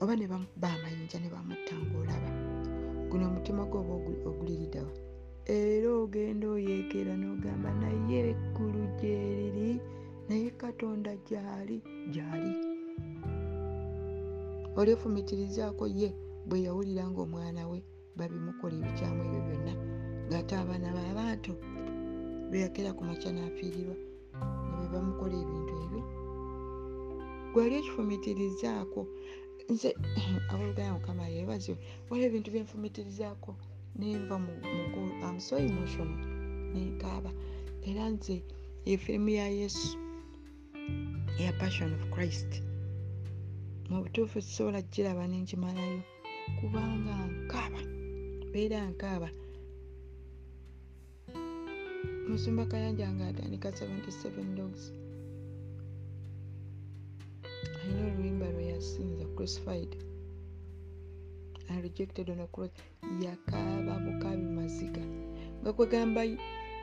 oba 0.00 0.12
ne 0.16 0.26
bamukuba 0.32 0.68
amayinja 0.74 1.18
ne 1.20 1.28
bamutta 1.34 1.74
ngaolaba 1.80 2.30
guno 3.08 3.24
omutima 3.30 3.62
gwe 3.68 3.78
oba 3.80 3.94
oguliriddawa 4.28 4.92
era 5.46 5.88
ogenda 5.90 6.46
oyeekera 6.54 7.12
n'ogamba 7.18 7.70
naye 7.82 8.18
eggulu 8.30 8.82
gyeriri 8.98 9.70
naye 10.28 10.48
katonda 10.60 11.12
gyali 11.28 11.76
gyali. 12.14 12.52
Oli 14.78 14.90
ofumitirizaako 14.94 15.84
ye 15.98 16.08
bwe 16.48 16.62
yawulira 16.66 17.04
ngaomwana 17.10 17.62
we 17.70 17.78
babimukola 18.18 18.74
ebikyamu 18.80 19.20
ebyo 19.26 19.40
byonna. 19.46 19.74
Ng'ate 20.28 20.54
abaana 20.62 20.88
baabantu 20.96 21.52
beyakera 22.50 22.90
ku 22.96 23.02
makya 23.08 23.30
n'afiirirwa 23.34 23.96
ne 24.66 24.74
bwe 24.78 24.86
bamukola 24.92 25.34
ebintu 25.42 25.72
ebyo. 25.84 26.02
Gwali 27.52 27.74
ekifumitirizaako 27.80 29.00
nze 29.72 29.90
abooluganda 30.50 30.96
mukama 30.96 31.24
yeebazibwe 31.34 31.82
waliwo 32.08 32.26
ebintu 32.30 32.48
byenfumitirizaako 32.54 33.52
nenva 33.98 34.38
muso 34.38 35.56
emotional. 35.58 36.20
Nenkaaba 36.72 37.30
era 37.88 38.04
nze 38.10 38.36
efirimu 38.92 39.28
ya 39.28 39.48
yesu 39.48 39.98
eya 41.38 41.52
passion 41.60 41.92
of 41.94 42.02
christ. 42.14 42.62
Mu 43.88 44.02
butuufu 44.02 44.40
sisobola 44.40 44.82
giraba 44.82 45.26
nenkimalayo 45.28 46.00
kubanga 46.58 47.14
nkaaba 47.44 47.80
beera 48.52 48.78
nkaaba 48.90 49.28
musumba 52.28 52.64
kayanja 52.70 53.06
nga 53.14 53.24
atandika 53.28 53.68
77 53.70 54.56
dogs. 54.58 54.82
Alina 57.82 58.02
oluyimba 58.08 58.46
lwe 58.54 58.64
yasinza 58.72 59.24
crucified 59.36 59.90
and 61.72 61.82
rejected 61.82 62.30
on 62.30 62.40
a 62.40 62.46
cross. 62.46 62.70
Yakaaba 63.20 63.98
bukabi 64.04 64.44
maziga. 64.56 65.02
Nga 65.62 65.72
kwegamba 65.72 66.20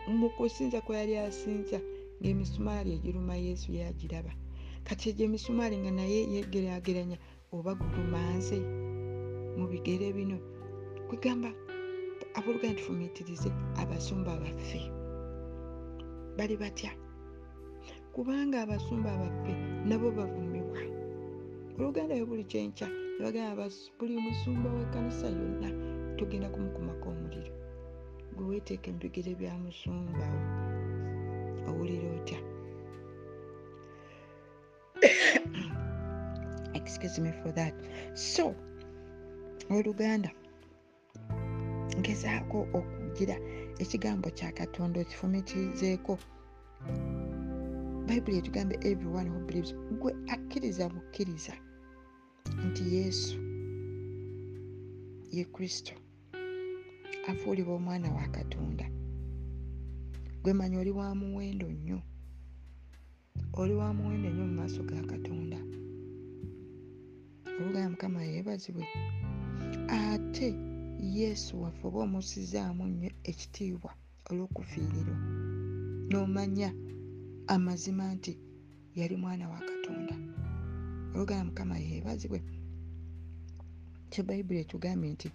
mu 0.07 0.29
kusinza 0.29 0.81
kwe 0.81 0.97
yali 0.97 1.17
asinza 1.17 1.79
ng'emisumaali 2.21 2.89
egiruma 2.97 3.35
yesu 3.35 3.71
yagiraba. 3.71 4.31
Kati 4.83 5.09
egyo 5.09 5.25
emisumaali 5.25 5.75
nga 5.77 5.91
naye 5.91 6.19
yegeraageranya 6.33 7.17
oba 7.55 7.71
gulumanze 7.75 8.57
mu 9.57 9.65
bigere 9.71 10.13
bino 10.17 10.37
kwegamba 11.07 11.49
abooluganda 12.37 12.77
tufumiitirize 12.79 13.49
abasumba 13.81 14.31
baffe. 14.41 14.81
Bali 16.37 16.55
batya? 16.57 16.91
Kubanga 18.13 18.61
abasumba 18.61 19.11
baffe 19.21 19.53
nabo 19.87 20.11
bavumibwa 20.11 20.81
oluganda 21.77 22.15
we 22.15 22.25
buli 22.25 22.43
kyenkya 22.43 22.87
nebagamba 23.19 23.65
buli 23.97 24.15
musumba 24.25 24.67
w'ekkanisa 24.75 25.27
yonna 25.37 25.69
tugenda 26.17 26.47
kumukumako 26.53 27.05
omuliro. 27.13 27.53
Gwe 28.35 28.45
weeteeka 28.49 28.87
emibigere 28.89 29.31
bya 29.39 29.53
musumbawo 29.63 30.41
owulira 31.69 32.07
otya? 32.17 32.39
Excuse 36.79 37.17
me 37.23 37.31
for 37.39 37.51
that. 37.59 37.75
So 38.15 38.55
oluganda 39.75 40.31
ngezaako 41.99 42.59
okugira 42.77 43.35
ekigambo 43.83 44.27
kya 44.37 44.49
katonda 44.59 44.97
okifumitirizeeko 45.03 46.13
bayibuli 48.07 48.37
etugambe 48.39 48.75
everyone 48.89 49.27
who 49.31 49.39
believes 49.47 49.75
gwe 49.99 50.11
akkiriza 50.33 50.85
bukkiriza 50.93 51.55
nti 52.67 52.95
yesu. 52.95 53.37
Ye 55.31 55.45
kristo. 55.45 55.93
Afuulibwa 57.27 57.75
omwana 57.75 58.11
wa 58.11 58.27
katonda. 58.27 58.91
Gwe 60.43 60.53
manya 60.53 60.79
oli 60.79 60.91
wa 60.91 61.15
muwendo 61.15 61.67
nnyo? 61.71 62.01
Oli 63.53 63.73
wa 63.73 63.93
muwendo 63.93 64.29
nnyo 64.29 64.45
mu 64.47 64.53
maaso 64.53 64.83
ga 64.83 65.01
katonda? 65.03 65.59
Oluganda 67.59 67.89
mukama 67.89 68.23
yeebazibwe. 68.23 68.85
Ate 69.87 70.55
yesu 70.99 71.61
waffe 71.61 71.87
oba 71.87 71.99
omusizaamu 71.99 72.83
nnyo 72.87 73.11
ekitiibwa 73.29 73.91
olw'okufiirirwa 74.29 75.17
n'omanya 76.09 76.69
amazima 77.55 78.05
nti 78.15 78.33
yali 78.99 79.15
mwana 79.23 79.45
wa 79.53 79.59
katonda 79.69 80.15
oluganda 81.15 81.45
mukama 81.45 81.75
yeebazibwe 81.77 82.39
kye 84.11 84.23
bayibuli 84.23 84.59
etugambye 84.59 85.11
nti 85.13 85.29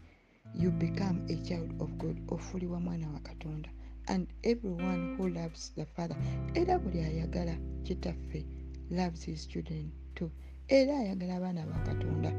you 0.61 0.71
become 0.71 1.19
a 1.29 1.37
child 1.47 1.71
of 1.83 1.91
god 1.97 2.17
ofuulibwa 2.29 2.81
mwana 2.81 3.11
wa 3.11 3.21
katonda. 3.21 3.71
And 4.07 4.29
everyone 4.43 5.17
who 5.17 5.29
loves 5.29 5.73
the 5.75 5.87
father. 5.87 6.17
Era 6.55 6.79
buli 6.79 7.01
ayagala 7.01 7.57
kitaffe 7.85 8.45
loves 8.91 9.25
his 9.25 9.49
children 9.49 9.91
too. 10.15 10.31
Era 10.69 10.99
ayagala 10.99 11.37
abaana 11.37 11.67
ba 11.67 11.79
katonda. 11.87 12.31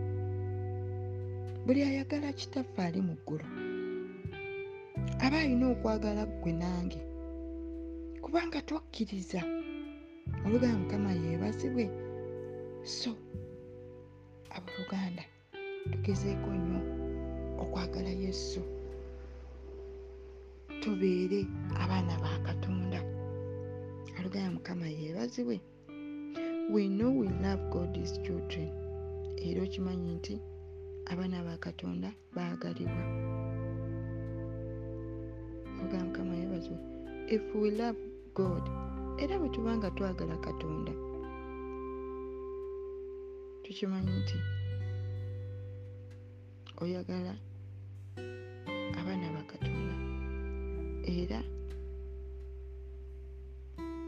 Buli 1.65 1.82
ayagala 1.84 2.34
kitaffe 2.34 2.82
ali 2.82 3.02
mu 3.02 3.15
ggulu. 3.15 3.45
Aba 5.19 5.39
alina 5.39 5.69
okwagala 5.69 6.26
ggwe 6.26 6.52
nange. 6.54 7.02
Kubanga 8.21 8.62
twakkiriza 8.62 9.43
oluganda 10.45 10.78
mukama 10.78 11.12
yeebazibwe 11.12 11.89
so 12.86 13.12
abooluganda 14.56 15.24
tugezeeko 15.91 16.50
nnyo 16.54 16.80
okwagala 17.62 18.10
yesu. 18.10 18.62
Tubeere 20.82 21.39
abaana 21.82 22.13
ba 22.24 22.32
katonda. 22.45 23.00
Oluganda 24.19 24.52
mukama 24.52 24.86
yeebazibwe. 24.88 25.58
We 26.74 26.88
know 26.88 27.10
we 27.10 27.28
love 27.41 27.63
god's 27.74 28.21
children. 28.21 28.69
Era 29.38 29.63
okimanyi 29.63 30.15
nti 30.15 30.36
abaana 31.12 31.43
ba 31.43 31.58
katonda 31.58 32.10
baagalibwa. 32.36 33.04
Oluganda 35.80 36.06
mukama 36.06 36.34
yeebazibwe. 36.36 36.86
If 37.36 37.43
we 37.56 37.71
love 37.71 37.98
god 38.36 38.63
era 39.17 39.39
bwe 39.39 39.50
tuba 39.50 39.78
nga 39.78 39.91
twagala 39.91 40.38
katonda 40.38 40.91
tukimanyi 43.75 44.11
nti 44.21 44.38
oyagala 46.83 47.33
abaana 48.99 49.27
ba 49.35 49.43
katonda? 49.51 49.95
Era 51.19 51.39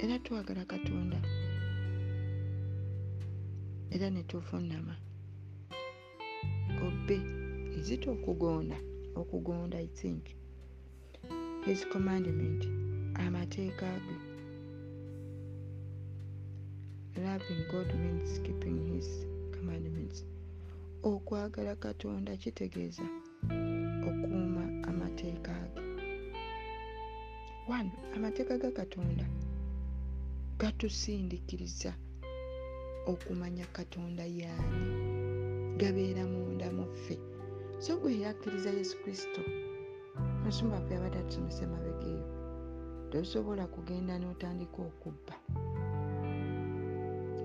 era 0.04 0.16
twagala 0.24 0.64
katonda. 0.66 1.20
Era 3.92 4.08
ne 4.10 4.24
tuvunnama 4.24 4.96
obbe 6.88 7.18
izita 7.78 8.08
okugonda 8.16 8.78
okugonda 9.20 9.78
i 9.88 9.90
think. 10.00 10.24
His 11.66 11.84
commandment 11.92 12.64
amateeka 13.20 13.90
ge. 14.06 14.16
Loving 17.20 17.64
god 17.72 17.90
means 18.00 18.40
keeping 18.46 18.80
his 18.96 19.28
commandments 19.58 20.26
okwagala 21.04 21.76
katonda 21.76 22.32
kitegeeza 22.42 23.06
okuuma 24.10 24.64
amateeka 24.90 25.54
ge. 25.74 25.82
One 27.78 27.92
amateeka 28.16 28.58
ga 28.58 28.72
katonda 28.72 29.26
gatusindikiriza 30.60 31.92
okumanya 33.12 33.66
katonda 33.78 34.24
yaani 34.26 34.90
gabeera 35.80 36.24
munda 36.32 36.68
mu 36.78 36.86
ffe 36.94 37.16
so 37.80 37.94
gwe 38.00 38.20
yakkiriza 38.24 38.70
yesu 38.78 38.96
kristo 39.04 39.42
musumba 40.44 40.82
fe 40.86 40.96
abadde 40.96 41.18
atusomesa 41.20 41.62
emabega 41.68 42.08
eyo 42.14 42.26
tosobola 43.12 43.64
kugenda 43.74 44.14
n'otandika 44.20 44.80
okubba. 44.90 45.36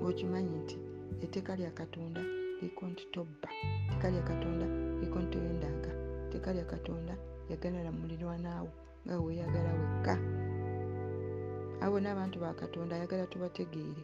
Okimanyi 0.08 0.54
nti 0.62 0.76
etteeka 1.24 1.56
lya 1.56 1.70
katonda 1.70 2.20
liko 2.62 2.86
nti 2.86 3.04
tobba. 3.14 3.48
Etteeka 3.84 4.10
lya 4.10 4.22
katonda 4.22 4.66
liko 5.00 5.18
nti 5.18 5.30
toyendaaga 5.32 5.90
etteeka 6.24 6.50
lya 6.52 6.64
katonda 6.64 7.14
yagalala 7.50 7.90
mulirwanaawo 7.92 8.70
nga 9.04 9.14
weeyagala 9.20 9.70
wekka. 9.78 10.14
Abo 11.84 11.96
n'abantu 12.00 12.36
ba 12.40 12.54
katonda 12.54 12.96
ayagala 12.96 13.26
tubategeere. 13.26 14.02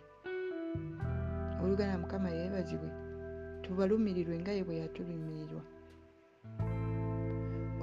Oluganda 1.63 1.99
mukama 1.99 2.29
yeebazibwe 2.31 2.91
tubalumirirwe 3.69 4.37
nga 4.41 4.53
ye 4.57 4.63
bwe 4.67 4.81
yatulumirirwa 4.83 5.63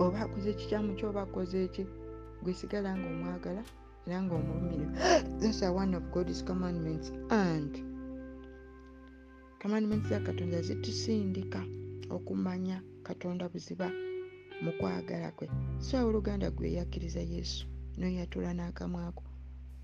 oba 0.04 0.20
akoze 0.26 0.50
kikyamu 0.60 0.92
kyoba 0.98 1.22
akoze 1.26 1.58
eki 1.66 1.84
gwesigala 2.44 2.90
ngaomwagala 3.00 3.64
era 4.06 4.18
ngaomulumirirwa 4.24 4.96
thats 5.40 5.62
are 5.66 5.76
one 5.84 5.94
of 5.98 6.04
god's 6.16 6.42
commandments 6.50 7.08
and 7.30 7.85
commandments 9.66 10.10
za 10.10 10.20
katonda 10.20 10.62
zitusindika 10.62 11.64
okumanya 12.10 12.82
katonda 13.04 13.50
buziba 13.50 13.90
mu 14.62 14.72
kwagala 14.78 15.32
kwe. 15.32 15.50
So 15.80 16.08
oluganda 16.08 16.52
gwe 16.52 16.74
yakkiriza 16.78 17.20
yesu 17.20 17.66
noyatula 17.98 18.54
n'akamwako 18.54 19.24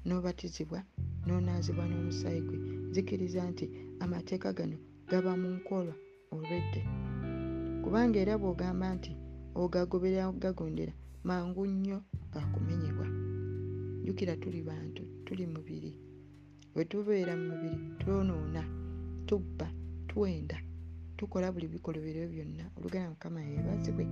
n'obatizibwa 0.06 0.80
n'onaazibwa 1.26 1.86
n'omusaayi 1.90 2.42
gwe. 2.42 2.58
Zikiriza 2.94 3.42
nti 3.52 3.66
amateeka 4.00 4.54
gano 4.54 4.78
gaba 5.10 5.34
mu 5.42 5.50
nkola 5.58 5.94
olwedde. 6.32 6.82
Kubanga 7.84 8.18
era 8.22 8.38
bw'ogamba 8.38 8.86
nti 8.96 9.12
ogagoberera 9.62 10.28
ogagondera 10.30 10.94
mangu 11.24 11.66
nnyo 11.68 11.98
gakumenyebwa 12.34 13.08
jjukira 14.04 14.34
tuli 14.38 14.62
bantu 14.62 15.04
tuli 15.26 15.46
mubiri. 15.54 15.92
Bwe 16.74 16.86
tubeera 16.86 17.34
mu 17.40 17.46
mubiri 17.50 17.78
twonoona 18.00 18.81
tubba 19.32 19.72
twenda 20.08 20.58
tukola 21.18 21.52
buli 21.52 21.68
bikolobero 21.68 22.28
byonna. 22.28 22.66
Oluganda 22.78 23.10
mukama 23.10 23.42
yeebazibwe. 23.42 24.06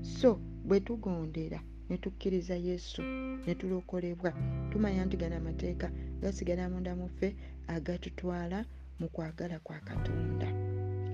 So 0.00 0.38
bwe 0.64 0.80
tugondera 0.80 1.60
ne 1.90 1.98
tukkiriza 1.98 2.54
yesu 2.54 3.02
ne 3.46 3.54
tulokolebwa 3.54 4.32
tumanya 4.70 5.04
nti 5.04 5.16
gano 5.16 5.36
amateeka 5.36 5.90
gasigala 6.22 6.70
munda 6.70 6.94
mu 6.94 7.08
ffe 7.08 7.34
agatutwala 7.66 8.64
mu 9.00 9.08
kwagala 9.08 9.58
kwa 9.58 9.80
katonda. 9.80 10.46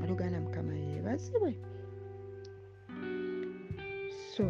Oluganda 0.05 0.41
mukama 0.41 0.75
yeebazibwe. 0.75 1.57
So 4.37 4.45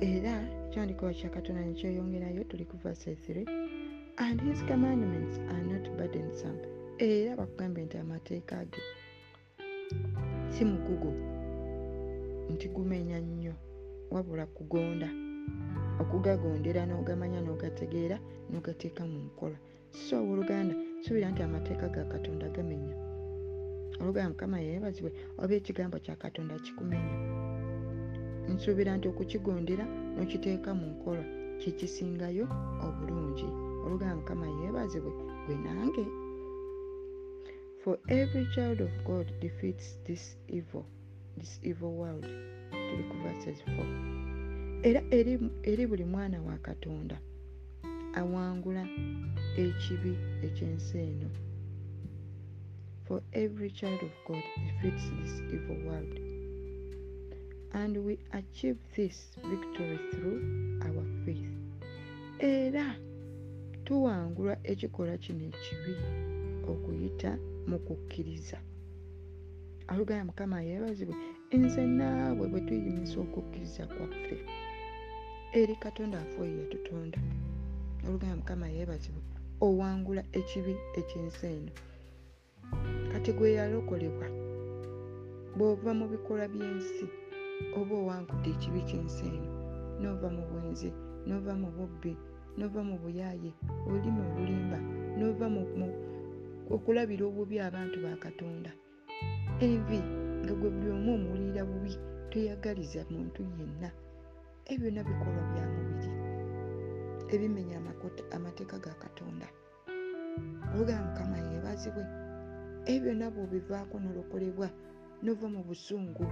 era 0.00 0.40
ekyandikowa 0.68 1.12
kya 1.12 1.28
katonda 1.30 1.60
nekyeyongerayo 1.68 2.44
tuli 2.48 2.64
ku 2.64 2.76
verse 2.80 3.12
3 3.12 3.44
and 4.16 4.40
his 4.40 4.64
commandments 4.64 5.36
are 5.52 5.64
not 5.68 5.84
burdensome 6.00 6.79
era 7.00 7.36
bakugambye 7.36 7.84
nti 7.84 7.96
amateeka 7.98 8.64
ge 8.70 8.82
si 10.52 10.62
mugugo 10.64 11.10
nti 12.52 12.66
gumenya 12.74 13.18
nnyo 13.20 13.54
wabula 14.12 14.44
kugonda 14.56 15.08
okugagondera 16.02 16.82
n'ogamanya 16.86 17.40
n'ogategeera 17.42 18.16
n'ogateeka 18.50 19.02
mu 19.10 19.18
nkola 19.26 19.58
so 20.04 20.16
oluganda 20.32 20.74
suubira 21.02 21.28
nti 21.32 21.40
amateeka 21.42 21.86
ga 21.94 22.04
katonda 22.12 22.46
gamenya 22.54 22.94
oluganda 24.00 24.30
mukama 24.32 24.56
yeebazibwe 24.66 25.10
oba 25.42 25.54
ekigambo 25.60 25.96
kya 26.04 26.16
katonda 26.22 26.54
kikumenya 26.64 27.16
nsuubira 28.52 28.92
nti 28.96 29.06
okukigondera 29.08 29.84
n'okiteeka 30.14 30.70
mu 30.78 30.86
nkola 30.92 31.24
kyekisingayo 31.60 32.44
obulungi 32.86 33.48
oluganda 33.84 34.16
mukama 34.20 34.46
yeebazibwe 34.58 35.10
gwe 35.44 35.56
nange 35.64 36.04
for 37.84 37.98
every 38.08 38.46
child 38.54 38.80
of 38.80 38.90
god 39.04 39.26
defeats 39.40 39.98
this 40.06 40.36
evil 40.48 40.84
this 41.36 41.60
evil 41.62 41.92
world 41.92 42.26
tuli 42.70 43.04
ku 43.10 43.16
verses 43.22 43.62
4 43.66 44.20
era 44.82 45.02
eri, 45.62 45.86
buli 45.86 46.04
mwana 46.04 46.42
wa 46.42 46.58
katonda 46.58 47.20
awangula 48.14 48.86
ekibi 49.56 50.12
ekyensi 50.42 50.98
eno. 50.98 51.30
For 53.06 53.22
every 53.32 53.70
child 53.70 54.00
of 54.02 54.12
god 54.26 54.44
defeats 54.66 55.04
this 55.22 55.40
evil 55.54 55.78
world. 55.86 56.18
And 57.72 57.96
we 58.06 58.18
achieve 58.32 58.78
this 58.96 59.38
victory 59.50 59.98
through 60.10 60.40
our 60.86 61.04
faith. 61.24 61.52
Era 62.38 62.96
tuwangula 63.84 64.58
ekikolwa 64.64 65.16
kino 65.18 65.44
ekibi 65.44 65.94
okuyita 66.68 67.38
mu 67.68 67.78
kukkiriza. 67.86 68.58
Oluganda 69.90 70.24
mukama 70.24 70.62
yeebazibwe 70.62 71.16
nze 71.52 71.82
naabwe 71.98 72.46
bwe 72.48 72.60
tuyimisa 72.66 73.16
okukkiriza 73.20 73.86
kwaffe. 73.92 74.36
Eri 75.58 75.74
katonda 75.82 76.16
afe 76.22 76.36
oyo 76.42 76.54
yatutonda. 76.60 77.18
Oluganda 78.06 78.36
mukama 78.40 78.66
yeebazibwe 78.74 79.22
owangula 79.66 80.22
ekibi 80.38 80.74
ekyensi 80.98 81.46
eno. 81.54 81.72
Kati 83.12 83.30
gwe 83.36 83.52
yalokolebwa 83.58 84.28
bw'ova 85.56 85.90
mu 85.98 86.06
bikolwa 86.12 86.46
by'ensi 86.54 87.06
oba 87.78 87.94
owangudde 88.02 88.48
ekibi 88.54 88.80
ky'ensi 88.88 89.24
eno 89.34 89.50
n'ova 90.00 90.28
mu 90.36 90.42
bwenzi 90.48 90.88
n'ova 91.26 91.52
mu 91.62 91.68
bubbi 91.76 92.12
n'ova 92.56 92.80
mu 92.88 92.96
buyaaye 93.02 93.50
olulimi 93.86 94.20
olulimba 94.28 94.78
n'ova 95.18 95.46
mu 95.54 95.62
okulabira 96.74 97.24
obubi 97.26 97.56
abantu 97.68 97.96
ba 98.04 98.12
katonda. 98.24 98.70
Envi 99.66 100.00
nga 100.42 100.52
gwe 100.58 100.68
buli 100.74 100.88
omu 100.96 101.10
omuwulira 101.16 101.62
bubi 101.70 101.92
toyagaliza 102.30 103.00
muntu 103.12 103.40
yenna. 103.56 103.90
Ebyo 104.70 104.88
byonna 104.90 105.02
bikolwa 105.08 105.42
bya 105.50 105.64
mubiri 105.72 106.10
ebimenya 107.34 107.76
amateeka 108.36 108.76
ga 108.84 108.94
katonda. 109.02 109.46
Olugamba 110.72 111.06
mukama 111.06 111.36
yeebazibwe 111.46 112.04
ebyo 112.92 113.00
byonna 113.02 113.26
bwobivaako 113.34 113.94
nolokolebwa 114.02 114.68
nova 115.22 115.46
mu 115.54 115.60
busungu 115.68 116.24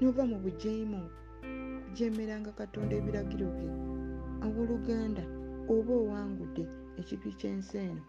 nova 0.00 0.22
mu 0.30 0.36
bujeemu 0.44 1.00
kujemeranga 1.92 2.50
katonda 2.60 2.92
ebiragiro 3.00 3.46
bye 3.56 3.70
awoluganda 4.44 5.24
oba 5.74 5.92
owangudde 6.02 6.64
ekibi 7.00 7.30
ky'ensi 7.38 7.76
eno 7.88 8.02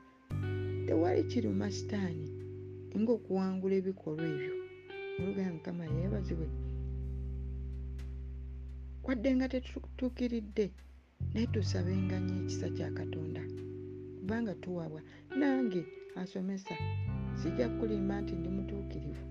tewali 0.86 1.24
kiruma 1.32 1.68
sitaani 1.72 2.28
ngaokuwangula 3.02 3.76
ebikolwa 3.82 4.26
ebyo. 4.34 4.54
Oluganda 5.20 5.54
mukama 5.58 5.84
yeebazibwe. 5.94 6.48
Wadde 9.06 9.30
nga 9.36 9.48
tetutuukiridde 9.52 10.66
naye 11.34 11.48
tusabenga 11.54 12.18
nnyo 12.20 12.36
ekisa 12.42 12.68
kya 12.76 12.90
katonda 13.00 13.44
kubanga 14.18 14.54
tuwabwa. 14.64 15.02
Nange 15.40 15.82
asomesa 16.22 16.76
sijja 17.40 17.68
kulimba 17.78 18.22
nti 18.22 18.34
ndi 18.36 18.50
mutuukirivu. 18.56 19.26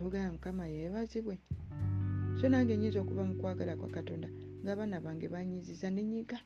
Oluganda 0.00 0.32
mukama 0.36 0.64
yeebazibwe. 0.74 1.34
So 2.38 2.48
nange 2.48 2.76
nyinza 2.76 3.00
okuva 3.00 3.24
mu 3.28 3.34
kwagala 3.40 3.76
kwa 3.76 3.88
katonda 3.96 4.28
ng'abaana 4.62 4.96
bange 5.04 5.26
banyiziza 5.34 5.88
nenyiga 5.90 6.38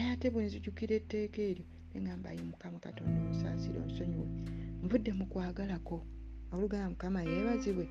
naye 0.00 0.12
ate 0.12 0.30
bwe 0.30 0.44
nzijukira 0.44 0.94
etteeka 1.00 1.40
eryo. 1.50 1.66
Neŋambayo 1.92 2.42
mukama 2.50 2.78
katonda 2.86 3.16
omusaasire 3.20 3.78
onsonyiwe. 3.84 4.28
Nvudde 4.84 5.12
mu 5.18 5.24
kwagalako. 5.32 5.96
Oluganda 6.52 6.92
mukama 6.92 7.20
yeebazibwe. 7.28 7.84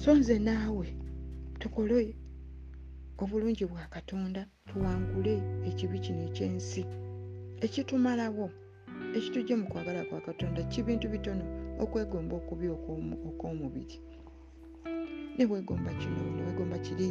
So 0.00 0.10
nze 0.18 0.36
naawe 0.46 0.88
tukole 1.60 2.16
obulungi 3.22 3.64
bwa 3.70 3.84
katonda 3.94 4.42
tuwangule 4.68 5.34
ekibi 5.68 5.98
kino 6.04 6.20
ekyensi. 6.28 6.82
Ekitumalawo 7.64 8.46
ekitujja 9.16 9.54
mu 9.60 9.66
kwagala 9.70 10.02
kwa 10.08 10.20
katonda 10.26 10.60
kibintu 10.72 11.06
bitono 11.14 11.44
okwegomba 11.82 12.34
okubi 12.40 12.66
okw'omubiri. 13.28 13.96
Ne 15.36 15.44
bwegomba 15.48 15.90
kino 16.00 16.18
newegomba 16.34 16.78
kiri. 16.84 17.08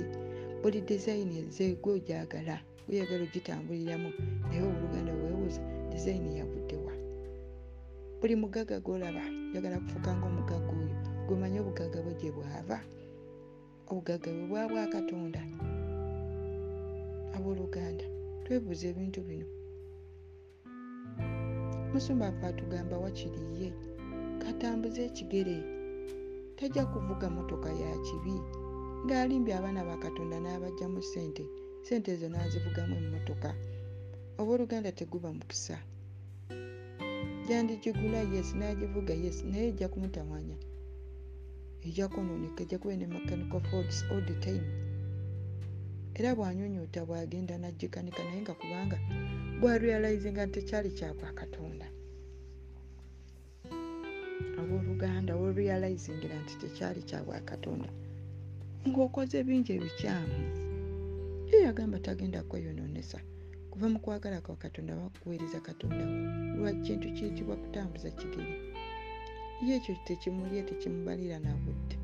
Buli 0.61 0.79
dizayini 0.87 1.35
ezeegwe 1.43 1.89
ojagala 1.97 2.57
oyagala 2.89 3.23
ogitambuliramu 3.27 4.09
naye 4.47 4.61
owooluganda 4.63 5.11
weebuuza 5.19 5.61
dizayini 5.91 6.37
yavuddewa 6.39 6.93
buli 8.19 8.35
mugagga 8.41 8.77
gwolaba 8.85 9.23
yagala 9.53 9.77
kufuuka 9.83 10.11
ngaomugagga 10.17 10.73
oyo 10.81 10.95
gwemanye 11.27 11.57
obugagga 11.59 11.99
bwe 12.01 12.13
gye 12.19 12.31
bwava? 12.35 12.77
Obugagga 13.89 14.29
bwe 14.35 14.45
bwa 14.49 14.63
bwakatonda 14.69 15.41
abooluganda 17.35 18.05
twebuuza 18.43 18.85
ebintu 18.91 19.19
bino. 19.27 19.47
Musumba 21.91 22.25
afe 22.27 22.43
atugamba 22.47 22.95
wakiriye 23.03 23.69
katambuze 24.41 25.01
ekigere. 25.09 25.57
Tajja 26.57 26.83
kuvuga 26.91 27.29
motoka 27.37 27.69
ya 27.81 27.91
kibi 28.05 28.35
ng'alimbye 29.05 29.53
abaana 29.55 29.81
ba 29.89 29.95
katonda 30.03 30.37
n'abajjamu 30.39 31.01
ssente 31.05 31.45
ssente 31.87 32.11
ezo 32.11 32.27
n'azivugamu 32.29 32.95
emmotoka. 33.01 33.49
Oba 34.39 34.51
oluganda 34.55 34.91
teguba 34.91 35.31
mukisa. 35.31 35.77
Gyandigigula 37.47 38.19
yes 38.33 38.49
n'agivuga 38.59 39.13
yes 39.23 39.37
naye 39.47 39.67
ejja 39.71 39.87
kumutawanya. 39.87 40.57
Ejja 41.87 42.05
kwonooneka 42.11 42.59
ejja 42.63 42.77
kuba 42.79 42.95
ne 42.99 43.07
mechanical 43.07 43.61
faults 43.71 44.03
all 44.11 44.21
the 44.29 44.35
time. 44.45 44.67
Era 46.19 46.35
bw'anyonyoota 46.35 47.01
bw'agenda 47.07 47.55
n'agikanika 47.57 48.21
naye 48.23 48.41
nga 48.41 48.53
kubanga 48.59 48.97
bwarealizinga 49.59 50.43
nti 50.45 50.59
tekyali 50.59 50.91
kyakwa 50.91 51.31
katonda. 51.39 51.87
Abooluganda 54.59 55.31
worealizingira 55.39 56.35
nti 56.43 56.53
tekyali 56.61 57.01
kyabwa 57.09 57.39
katonda. 57.49 57.89
Ng'okoze 58.87 59.37
bingi 59.47 59.71
ebikyamu 59.77 60.66
ye 61.51 61.57
yagamba 61.65 61.99
tagenda 61.99 62.43
kweyonoonesa. 62.43 63.19
Kuva 63.71 63.89
mu 63.89 63.99
kwagala 63.99 64.41
kwa 64.41 64.55
katonda 64.55 64.95
bakuweereza 64.95 65.59
katonda 65.59 66.03
lwa 66.57 66.71
kintu 66.73 67.07
kiyitibwa 67.15 67.55
kutambuza 67.55 68.09
kigeri 68.09 68.55
ye 69.65 69.75
ekyo 69.75 69.95
tekimulye 70.05 70.61
tekimubalira 70.69 71.39
nabudde. 71.39 71.95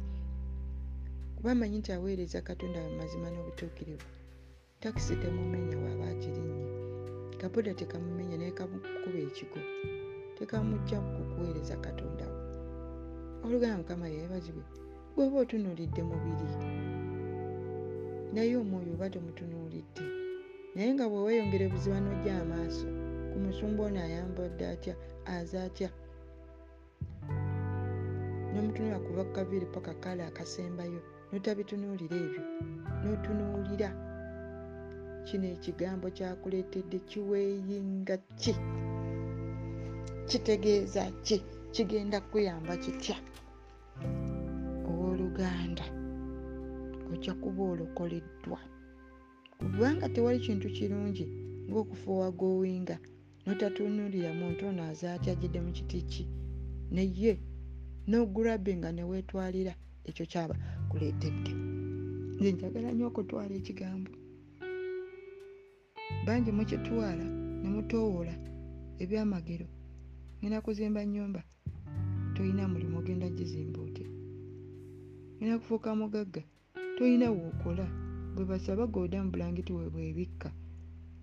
Kuba 1.35 1.51
amanyi 1.51 1.77
nti 1.79 1.91
aweereza 1.91 2.41
katonda 2.41 2.79
mazima 2.97 3.27
n'obutuukirivu. 3.29 4.07
Takisi 4.79 5.15
temumenya 5.15 5.77
waaba 5.83 6.05
agirinnye 6.13 6.65
kabuda 7.41 7.73
tekamumenya 7.73 8.37
naye 8.37 8.51
kamukuba 8.51 9.19
ekigo. 9.27 9.59
Tekamujja 10.37 10.97
kukuweereza 11.01 11.75
katonda 11.85 12.25
we 12.31 12.39
oluganda 13.43 13.77
mukama 13.77 14.07
yeebazibwe 14.07 14.63
gweoba 15.15 15.37
otunuulidde 15.43 16.01
mubiri 16.09 16.47
naye 18.33 18.53
omwoyo 18.57 18.91
oba 18.95 19.07
tomutunuulidde 19.13 20.03
naye 20.75 20.89
nga 20.93 21.05
bwe 21.09 21.19
weeyongera 21.25 21.63
ebuziba 21.65 21.97
n'ojja 22.01 22.33
amaaso 22.43 22.87
ku 23.29 23.37
musumba 23.43 23.81
ono 23.87 23.99
ayambadde 24.05 24.63
atya 24.73 24.93
aze 25.35 25.57
atya? 25.67 25.89
Nomutunula 28.53 28.97
kuva 29.05 29.21
ku 29.27 29.31
kaviiri 29.37 29.67
paka 29.75 29.93
kale 30.03 30.21
akasembayo 30.29 30.99
notabitunuulira 31.31 32.15
ebyo 32.25 32.41
notunuulira. 33.03 33.89
Kino 35.25 35.47
ekigambo 35.55 36.07
kyakuleetedde 36.17 36.97
kiweeyinga 37.09 38.15
ki? 38.41 38.53
Kitegeeza 40.29 41.03
ki? 41.25 41.37
Kigenda 41.73 42.17
kuyamba 42.29 42.73
kitya? 42.83 43.17
Owooluganda 44.89 45.85
ojja 47.11 47.33
kuba 47.41 47.63
olokoleddwa 47.71 48.59
kubanga 49.59 50.09
tewali 50.13 50.39
kintu 50.45 50.67
kirungi 50.75 51.25
ng'okufuuwa 51.67 52.27
gowinga 52.39 52.97
notatunuulira 53.45 54.31
muntu 54.39 54.61
ono 54.69 54.81
aze 54.89 55.05
atya 55.09 55.33
agidde 55.33 55.59
mu 55.65 55.71
kiti 55.77 55.99
ki 56.11 56.23
naye 56.95 57.33
n'ogulabinga 58.09 58.89
ne 58.91 59.03
weetwalira 59.09 59.73
ekyo 60.09 60.25
kyaba 60.31 60.55
kuleetedde. 60.89 61.51
Nze 62.37 62.49
njagala 62.51 62.89
nnyo 62.91 63.05
okutwala 63.07 63.53
ekigambo. 63.59 64.11
Bangi 66.25 66.51
mukitwala 66.57 67.25
ne 67.61 67.67
mutoowola 67.73 68.35
ebyamagero 69.03 69.67
ngenda 70.37 70.59
kuzimba 70.65 71.01
nnyumba 71.05 71.41
tolina 72.33 72.63
mulimu 72.71 72.95
ogenda 72.99 73.27
gizimba 73.37 73.79
otya 73.87 74.07
ngenda 75.35 75.55
kufuuka 75.59 75.89
mugagga 75.99 76.43
tolina 76.97 77.27
wookola 77.31 77.85
bwe 78.33 78.43
basaba 78.45 78.83
gooda 78.93 79.17
mu 79.23 79.29
bulangiti 79.31 79.71
we 79.77 79.85
bwebikka 79.93 80.49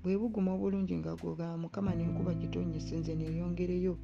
bwe 0.02 0.18
buguma 0.20 0.50
obulungi 0.56 0.94
nga 1.00 1.12
gogamba 1.20 1.62
mukama 1.62 1.92
nenkuba 1.94 2.32
gitonyese 2.40 2.94
nze 3.00 3.12
neeyongereyo 3.14 3.94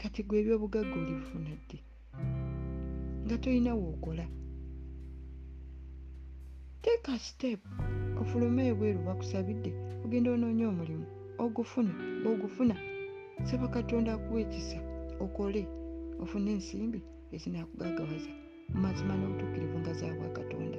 kati 0.00 0.20
gwe 0.22 0.36
ebyobugagga 0.40 0.96
olibufuna 1.00 1.52
ddi? 1.60 1.78
Nga 3.24 3.36
tolina 3.42 3.72
wookola 3.80 4.26
teeka 6.82 7.18
step. 7.18 7.60
Ofulume 8.20 8.62
ebweru 8.70 9.00
bakusabidde 9.06 9.70
ogenda 10.04 10.28
onoonya 10.34 10.66
omulimu. 10.72 11.06
Ogufuna 11.44 11.92
bwogufuna 12.22 12.76
saba 13.48 13.66
katonda 13.74 14.10
akuwa 14.14 14.40
ekisa 14.44 14.78
okole. 15.24 15.62
Ofune 16.22 16.48
ensimbi 16.56 17.00
ezinakugagawaza 17.34 18.32
mu 18.70 18.78
mazima 18.84 19.12
n'obutuukirivu 19.16 19.76
nga 19.80 19.92
zabwa 19.98 20.28
katonda 20.38 20.78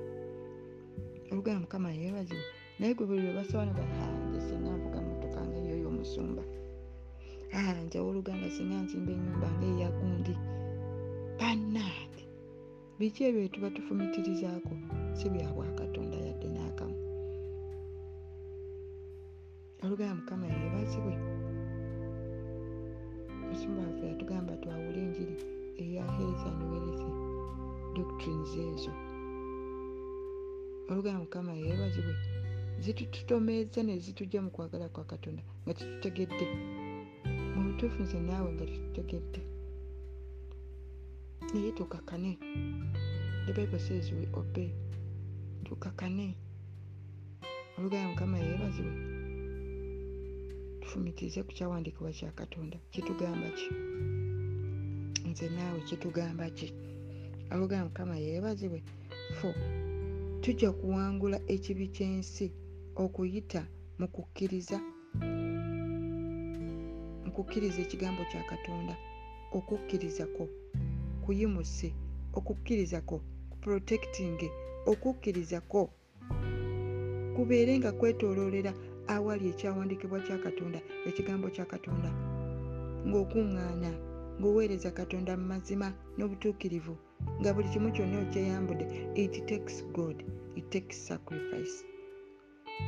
oluganda 1.31 1.63
mukama 1.63 1.89
yeebazibwe 1.99 2.45
naye 2.79 2.93
gwe 2.95 3.05
buli 3.07 3.21
lwe 3.25 3.33
basaba 3.39 3.63
nje 3.65 4.39
singa 4.47 4.71
nvuga 4.77 4.99
motoka 5.07 5.39
nga 5.45 5.57
eyoyo 5.61 5.87
omusumba 5.91 6.43
nze 7.87 7.99
oluganda 7.99 8.47
singa 8.55 8.77
nzimba 8.83 9.11
enyumba 9.15 9.47
ngaeya 9.55 9.89
gundi. 9.97 10.33
Bannange 11.39 12.23
biki 12.99 13.21
ebyo 13.27 13.39
byetuba 13.41 13.69
tufumitirizaako 13.75 14.73
si 15.17 15.25
byabwa 15.33 15.65
katonda 15.79 16.17
yadde 16.25 16.47
n'akamu. 16.51 16.97
Oluganda 19.83 20.17
mukama 20.19 20.45
yeebazibwe 20.53 21.13
musumba 23.47 23.79
waffe 23.85 24.03
yatugamba 24.11 24.53
twawule 24.61 24.99
enjiri 25.05 25.35
eya 25.83 26.05
heeza 26.15 26.49
niwereze 26.57 27.09
doctrines 27.97 28.51
ezo 28.67 28.93
oluganda 30.89 31.19
mukama 31.23 31.51
yeebazibwe 31.61 32.15
zitututomeeza 32.83 33.83
ne 33.83 33.99
zitujja 34.03 34.39
mu 34.41 34.51
kwagala 34.55 34.89
kwa 34.89 35.03
katonda 35.11 35.43
nga 35.63 35.73
tetutegedde. 35.73 36.45
Mu 37.53 37.59
butuufu 37.65 37.99
nze 38.03 38.19
naawe 38.27 38.49
nga 38.53 38.65
tetutegedde. 38.65 39.41
Naye 41.53 41.71
tukakane. 41.71 42.31
The 43.45 43.53
bible 43.53 43.79
says 43.79 44.11
we 44.11 44.27
obey. 44.39 44.69
Tukakane. 45.65 46.35
Oluganda 47.77 48.09
mukama 48.09 48.37
yeebazibwe 48.39 48.95
tufumitirize 50.81 51.43
ku 51.43 51.51
kyawandiikibwa 51.57 52.11
kya 52.17 52.31
katonda. 52.31 52.77
Kitugamba 52.91 53.47
ki? 53.57 53.69
Nze 55.29 55.49
naawe 55.49 55.79
kitugamba 55.87 56.49
ki 56.49 56.67
oluganda 57.51 57.85
mukama 57.85 58.15
yeebazibwe. 58.17 58.83
Fo 59.37 59.53
tujja 60.41 60.71
kuwangula 60.71 61.39
ekibi 61.47 61.87
ky'ensi 61.95 62.51
okuyita 62.95 63.61
mu 63.99 64.07
kukkiriza 64.07 64.77
mu 67.25 67.31
kukkiriza 67.35 67.79
ekigambo 67.81 68.21
kya 68.31 68.43
katonda. 68.51 68.95
Okukkirizako 69.57 70.43
kuyimuse 71.23 71.89
okukkirizako 72.37 73.21
kuprotectinge 73.49 74.49
okukkirizako 74.91 75.81
kubeere 77.35 77.73
nga 77.79 77.91
kwetooloolera 77.91 78.73
awali 79.07 79.45
ekyawandiikibwa 79.51 80.19
kya 80.25 80.37
katonda 80.45 80.79
ekigambo 81.09 81.47
kya 81.55 81.65
katonda. 81.65 82.11
Ng'okuŋŋaana 83.07 83.91
ng'oweereza 84.39 84.91
katonda 84.91 85.31
mu 85.39 85.45
mazima 85.51 85.87
n'obutuukirivu 86.17 86.95
nga 87.39 87.53
buli 87.53 87.67
kimu 87.69 87.91
kyonna 87.95 88.17
okyeyambudde 88.23 88.85
it 89.15 89.35
takes 89.49 89.85
god 89.93 90.17
it 90.55 90.69
takes 90.69 90.97
sacrifice. 91.07 91.85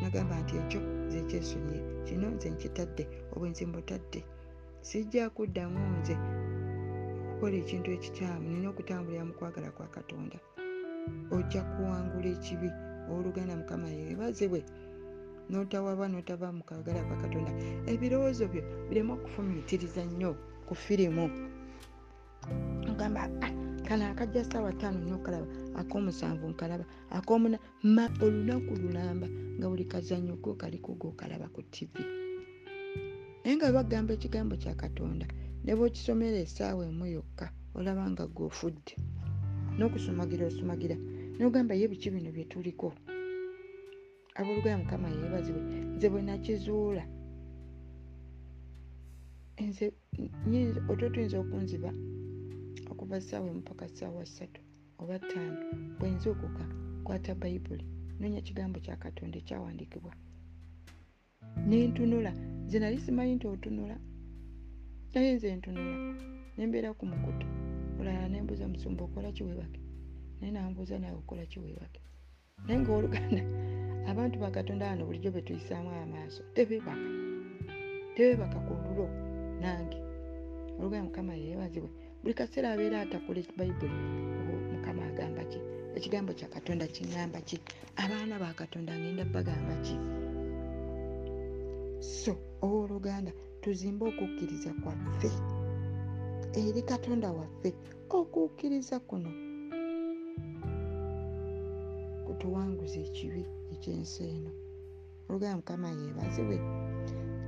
Nagamba 0.02 0.40
nti 0.42 0.54
ekyo 0.62 0.80
nze 1.08 1.22
kyesonyiye. 1.30 1.82
Kino 2.06 2.28
nze 2.30 2.50
nkitadde 2.50 3.04
obwenzi 3.34 3.66
mbutadde. 3.66 4.22
Sijja 4.82 5.30
kuddamu 5.30 5.80
nze 6.00 6.16
okukola 7.40 7.56
ekintu 7.64 7.90
ekikyamu 7.92 8.46
nina 8.50 8.68
okutambulira 8.70 9.24
mu 9.26 9.34
kwagala 9.38 9.70
kwa 9.72 9.88
katonda. 9.96 10.38
Ojja 11.36 11.62
kuwangula 11.72 12.30
ekibi 12.36 12.70
owooluganda 13.10 13.54
mukama 13.62 13.88
yeebazibwe 13.98 14.60
n'otawaba 15.50 16.06
n'otava 16.08 16.48
mu 16.58 16.64
kagala 16.70 17.02
kwa 17.08 17.18
katonda. 17.24 17.52
Ebirowoozo 17.92 18.46
byo 18.52 18.62
biremu 18.88 19.14
okufumiitiriza 19.14 20.04
nnyo 20.06 20.32
ku 20.68 20.74
firimu. 20.84 21.26
Ogamba 22.92 23.22
"Ah, 23.90 23.92
kano 23.98 24.06
akajja 24.06 24.44
saawa 24.44 24.72
ttaano 24.74 25.00
nokalaba 25.10 25.48
ak'omusanvu 25.80 26.46
nkalaba 26.54 26.86
akomuna 27.18 27.58
ma 27.96 28.06
olunaku 28.22 28.72
lulamba 28.82 29.28
nga 29.58 29.66
buli 29.70 29.86
kazanyo 29.86 30.36
go 30.44 30.54
kaliko 30.54 30.94
gokalaba 30.94 31.48
ku 31.50 31.62
tivi 31.74 32.04
naye 33.42 33.56
nga 33.58 33.74
bagamba 33.74 34.14
ekigambo 34.14 34.54
kya 34.62 34.74
katonda 34.78 35.26
ne 35.66 35.74
bwokisomera 35.78 36.38
essaawa 36.46 36.86
emu 36.86 37.06
yokka 37.16 37.46
olaba 37.78 38.04
nga 38.14 38.26
gweofudde 38.30 38.94
n'okusumagira 39.78 40.44
osumagira 40.46 40.96
nogamba 41.40 41.74
ye 41.74 41.88
biki 41.92 42.10
bino 42.14 42.30
bye 42.36 42.46
tuliko? 42.52 42.94
Aboolugaya 44.38 44.78
mukama 44.78 45.08
yeebazibwe 45.10 45.62
nze 45.98 46.08
bwe 46.12 46.22
nakizuula. 46.22 47.04
Nze 49.68 49.86
nyinza- 50.50 50.84
otwo 50.92 51.10
tuyinza 51.10 51.40
okunziba 51.40 51.90
okuva 53.10 53.22
ssaawa 53.22 53.50
emu 53.50 53.62
paka 53.62 53.88
ssaawa 53.90 54.26
ssatu 54.26 54.62
oba 55.02 55.20
ttaano 55.20 55.58
bwe 56.00 56.10
nzuukuka 56.14 56.64
kwata 57.04 57.36
bayibuli 57.42 57.86
noonya 58.20 58.42
kigambo 58.42 58.78
kya 58.86 58.96
katonda 59.04 59.38
ekyawandiikibwa. 59.42 60.14
Nentunula 61.68 62.32
nze 62.66 62.78
nali 62.80 62.98
simanyi 63.02 63.34
nti 63.36 63.48
otunula 63.54 63.98
naye 65.14 65.30
nze 65.36 65.56
ntunula. 65.58 65.98
Nembeera 66.58 66.90
ku 66.94 67.06
mukutu 67.12 67.48
olala 68.00 68.30
nembuuza 68.30 68.66
musumba 68.72 69.02
okola 69.08 69.30
kiwebake 69.36 69.82
naye 70.38 70.52
nambuuza 70.54 70.96
nawe 71.02 71.18
okola 71.22 71.44
kiwebake 71.52 72.02
naye 72.66 72.80
ngaoluganda 72.80 73.44
abantu 74.12 74.36
bakatonda 74.44 74.90
wano 74.90 75.06
bulijjo 75.08 75.32
betuyisaamu 75.36 75.90
amaaso 75.90 76.42
tebebaka 76.54 77.10
tebebaka 78.16 78.58
ku 78.68 78.74
lulo 78.84 79.06
nange. 79.62 79.98
Oluganda 80.78 81.08
mukama 81.08 81.34
yeebazibwe 81.34 81.90
buli 82.24 82.34
kaseera 82.34 82.72
abeera 82.74 83.02
atakula 83.02 83.42
bayibuli 83.58 83.94
o- 84.52 84.64
mukama 84.74 85.06
agamba 85.06 85.44
ki? 85.52 85.60
Ekigambo 85.96 86.34
kya 86.34 86.48
katonda 86.48 86.86
kiŋŋamba 86.88 87.42
ki? 87.42 87.58
Abaana 87.98 88.40
ba 88.40 88.54
katonda 88.54 88.94
ngenda 89.00 89.26
bagamba 89.26 89.76
ki? 89.86 89.96
So 92.02 92.38
owooluganda 92.62 93.32
tuzimbe 93.62 94.06
okukkiriza 94.08 94.72
kwaffe. 94.84 95.30
Eri 96.54 96.82
katonda 96.82 97.32
waffe 97.32 97.74
okukkiriza 98.10 99.00
kuno. 99.00 99.32
Kutuwanguza 102.26 103.00
ekibi 103.00 103.44
ekyensi 103.74 104.24
eno. 104.24 104.52
Oluganda 105.30 105.58
mukama 105.58 105.88
yeebazibwe. 105.92 106.58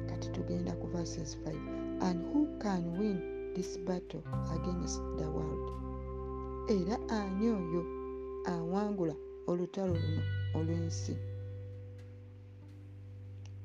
Kati 0.10 0.27
tugenda 0.36 0.71
ku 0.75 0.88
verses 0.88 1.38
5 1.45 2.01
and 2.01 2.19
who 2.34 2.47
can 2.60 2.84
win 2.99 3.17
this 3.56 3.78
battle 3.78 4.24
against 4.56 5.02
the 5.18 5.28
world. 5.30 5.72
Era 6.70 6.98
ani 7.10 7.50
oyo 7.50 7.84
awangula 8.46 9.16
olutalo 9.48 9.94
luno 9.94 10.24
olw'ensi. 10.56 11.16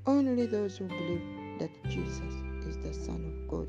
Only 0.06 0.46
those 0.46 0.78
who 0.78 0.88
believe 0.88 1.26
that 1.58 1.70
jesus 1.88 2.34
is 2.68 2.76
the 2.78 2.92
son 2.92 3.24
of 3.24 3.48
god. 3.50 3.68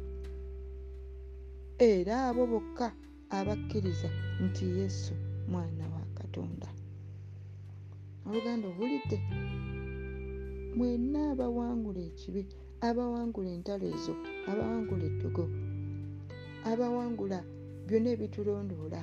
Era 1.80 2.30
abo 2.30 2.48
bokka 2.48 2.92
abakkiriza 3.30 4.10
nti 4.42 4.66
yesu 4.66 5.14
mwana 5.48 5.86
wa 5.94 6.02
katonda. 6.16 6.68
Oluganda 8.26 8.68
obulidde? 8.68 9.18
Mwenna 10.76 11.32
abawangula 11.32 12.00
ekibi 12.00 12.46
abawangula 12.82 13.50
entalo 13.50 13.86
ezo 13.96 14.14
abawangula 14.50 15.04
eddogo 15.10 15.44
abawangula 16.72 17.40
byonna 17.88 18.10
ebitulondoola. 18.16 19.02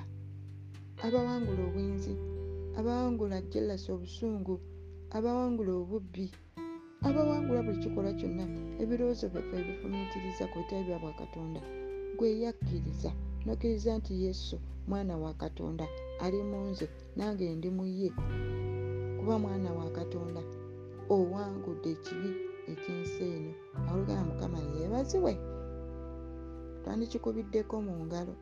Abawangula 1.06 1.62
obwenzi 1.68 2.14
abawangula 2.78 3.36
jelasi 3.50 3.88
obusungu 3.94 4.54
abawangula 5.16 5.72
obubbi 5.82 6.26
abawangula 7.06 7.60
buli 7.66 7.78
kikolwa 7.82 8.12
kyonna 8.18 8.44
ebirowoozo 8.82 9.26
byaffe 9.32 9.54
ebifumiitiriza 9.62 10.44
ku 10.50 10.56
bitali 10.60 10.84
bya 10.86 10.98
bwakatonda 11.02 11.60
gweyakkiriza 12.18 13.10
nokkiriza 13.44 13.90
nti 13.98 14.12
yesu 14.24 14.56
mwana 14.88 15.14
wa 15.22 15.32
katonda 15.42 15.86
ali 16.24 16.40
mu 16.50 16.58
nze 16.70 16.86
nange 17.16 17.44
ndi 17.58 17.68
mu 17.76 17.84
ye 17.98 18.10
kuba 19.18 19.34
mwana 19.38 19.70
wa 19.78 19.86
katonda 19.98 20.42
owangudde 21.14 21.88
ekibi 21.96 22.30
ekyensi 22.72 23.22
eno. 23.34 23.52
Olugana 23.90 24.22
mukama 24.28 24.58
yeebazibwe 24.74 25.32
twandikikubiddeko 26.84 27.74
mu 27.86 27.94
ngalo. 28.06 28.34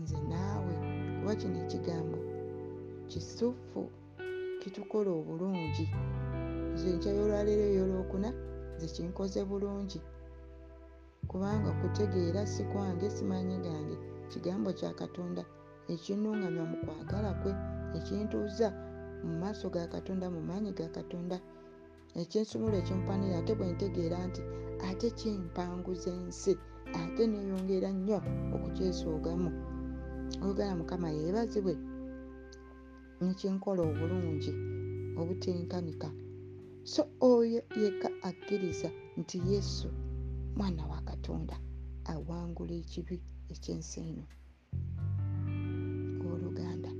Nze 0.00 0.18
naawe 0.30 0.72
kuba 1.18 1.32
kino 1.40 1.56
ekigambo. 1.64 2.18
Kisufu 3.10 3.80
kitukola 4.60 5.10
obulungi. 5.20 5.86
Nze 6.72 6.88
nkya 6.96 7.10
y'olwaleero 7.16 7.64
ey'olwokuna 7.70 8.28
nze 8.74 8.86
kinkoze 8.94 9.40
bulungi. 9.50 10.00
Kubanga 11.30 11.70
kutegeera 11.80 12.42
si 12.52 12.62
kwange 12.70 13.06
simanyi 13.16 13.56
gange. 13.64 13.96
Kigambo 14.30 14.70
kya 14.78 14.90
katonda 15.00 15.42
ekinnuŋŋamya 15.92 16.64
mu 16.70 16.76
kwagala 16.84 17.30
kwe 17.40 17.52
ekintuuza 17.98 18.68
mu 19.24 19.32
maaso 19.40 19.66
ga 19.74 19.84
katonda 19.94 20.26
mu 20.34 20.40
maanyi 20.48 20.70
ga 20.78 20.88
katonda. 20.96 21.36
Ekyensumula 22.22 22.76
ekimpanira 22.82 23.36
ate 23.40 23.52
bwe 23.58 23.66
ntegeera 23.72 24.18
nti 24.28 24.42
ate 24.88 25.08
kimpanguza 25.18 26.10
ensi 26.10 26.52
ate 27.00 27.22
neeyongera 27.26 27.90
nnyo 27.96 28.18
okukyesoogamu 28.54 29.50
olugana 30.42 30.74
mukama 30.80 31.08
yeebazibwe 31.16 31.74
nekinkola 33.24 33.80
obulungi 33.90 34.52
obutenkanika 35.20 36.08
so 36.92 37.02
oyo 37.32 37.60
yekka 37.80 38.08
akkiriza 38.28 38.90
nti 39.20 39.38
yesu 39.50 39.88
mwana 40.58 40.82
wa 40.90 41.00
katonda 41.08 41.56
awangula 42.12 42.74
ekibi 42.82 43.16
ekyensi 43.52 43.96
eno 44.08 44.26
owooluganda 46.22 46.90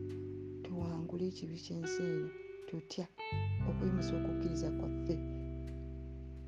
tuwangule 0.63 1.25
ekibi 1.31 1.57
kyensi 1.65 2.01
eno 2.13 2.29
tutya 2.69 3.07
okuyimusa 3.69 4.13
okukkiriza 4.19 4.69
kwaffe. 4.79 5.15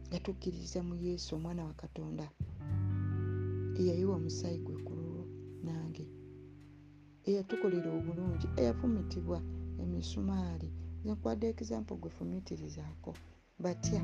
Nga 0.09 0.18
tukkiririza 0.25 0.81
mu 0.88 0.94
yesu 1.07 1.29
omwana 1.37 1.62
wa 1.68 1.75
katonda 1.83 2.27
eyayiwa 3.81 4.15
omusaayi 4.17 4.59
gwe 4.65 4.77
ku 4.87 4.93
lulwo 4.99 5.25
nange. 5.67 6.05
Eyatukolera 7.29 7.89
obulungi 7.99 8.47
eyafumitibwa 8.61 9.39
emisumaali. 9.83 10.69
Nkwadde 11.05 11.47
ekizampo 11.53 11.93
gwe 12.01 12.11
fumitirizaako 12.17 13.11
batya 13.62 14.03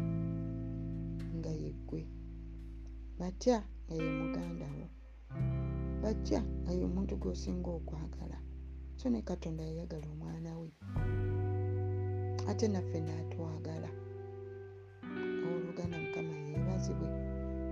nga 1.36 1.52
yeggwe 1.62 2.02
batya 3.18 3.58
nga 3.84 3.94
ye 4.00 4.08
muganda 4.18 4.68
wo. 4.78 4.86
Batya 6.02 6.40
nga 6.62 6.72
ye 6.78 6.82
omuntu 6.88 7.14
gw'osinga 7.20 7.70
okwagala. 7.78 8.38
So 8.98 9.06
ne 9.10 9.20
katonda 9.28 9.62
yayagala 9.68 10.06
omwana 10.14 10.52
we. 10.60 10.70
Ate 12.50 12.66
naffe 12.68 12.98
n'atwagala. 13.06 13.90
Owooluganda 15.44 15.96
mukama 16.04 16.32
yeebazibwe. 16.46 17.08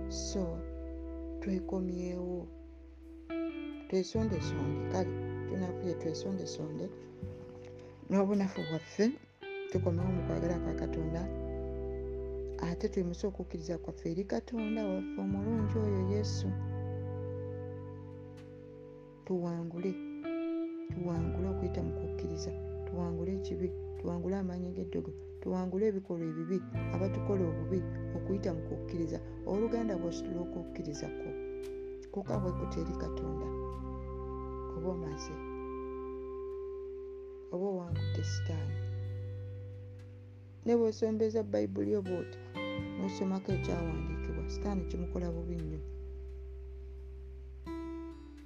So 0.09 0.41
twekomyewo 1.41 2.47
twesondesonde 3.89 4.81
kale 4.91 5.11
tunafuye 5.47 5.93
twesondesonde 6.01 6.85
n'obunafu 8.09 8.59
bwaffe 8.67 9.05
tukomewo 9.71 10.09
mu 10.15 10.21
kwagala 10.27 10.55
kwa 10.63 10.73
katonda. 10.81 11.21
Ate 12.67 12.85
twimuse 12.91 13.23
okukkiriza 13.27 13.75
kwaffe 13.83 14.05
eri 14.11 14.23
katonda 14.33 14.81
waffe 14.91 15.17
omulungi 15.23 15.75
oyo 15.85 16.01
yesu. 16.13 16.47
Tuwangule 19.25 19.91
tuwangule 20.91 21.47
okuyita 21.53 21.81
mu 21.87 21.93
kukkiriza. 21.99 22.51
Tuwangule 22.85 23.31
ekibi 23.39 23.67
tuwangule 23.99 24.35
amaanyi 24.37 24.69
g'eddogo 24.75 25.11
tuwangule 25.41 25.83
ebikolwa 25.87 26.25
ebibi 26.31 26.57
abatukola 26.95 27.43
obubi 27.51 27.79
okuyita 28.17 28.49
mu 28.55 28.61
kukkiriza. 28.69 29.17
Oluganda 29.51 29.93
bw'ositula 29.97 30.39
okukkiriza 30.45 31.07
kwo 31.17 31.30
kuka 32.11 32.33
bwekuta 32.41 32.77
eri 32.81 32.93
katonda? 33.03 33.47
Oba 34.75 34.89
omaze? 34.95 35.35
Oba 37.53 37.65
owangudde 37.71 38.23
sitaani? 38.31 38.77
Ne 40.65 40.73
bw'osombeza 40.77 41.43
bayibuli 41.43 41.91
oba 41.99 42.11
oti 42.21 42.39
n'osomako 42.97 43.49
ekyawandiikibwa 43.57 44.43
sitaani 44.53 44.83
kimukola 44.89 45.27
bubi 45.35 45.55
nnyo. 45.61 45.81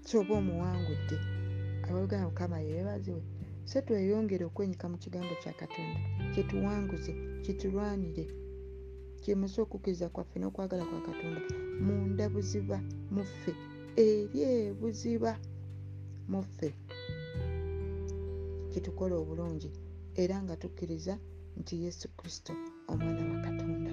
So 0.07 0.19
oba 0.21 0.33
omuwangudde 0.41 1.17
abooluganda 1.85 2.29
mukama 2.29 2.57
yeebazibwe 2.67 3.23
so 3.69 3.81
tweyongere 3.85 4.45
okwenyika 4.45 4.85
mu 4.91 4.97
kigambo 5.03 5.33
kya 5.41 5.53
katonda 5.61 5.99
kyetuwanguze 6.33 7.11
kitulwanire 7.43 8.25
kimuse 9.25 9.57
okukkiriza 9.61 10.07
kwaffe 10.13 10.37
n'okwagala 10.39 10.83
kwa 10.89 11.01
katonda 11.07 11.41
munda 11.85 12.25
buziba 12.33 12.77
muffe 13.15 13.51
eri 14.05 14.39
ebuziba 14.53 15.31
muffe. 16.31 16.69
Kitukola 18.71 19.13
obulungi 19.21 19.69
era 20.21 20.35
nga 20.43 20.55
tukkiriza 20.61 21.13
nti 21.59 21.73
yesu 21.83 22.05
kristo 22.17 22.53
omwana 22.91 23.21
wa 23.31 23.37
katonda. 23.47 23.91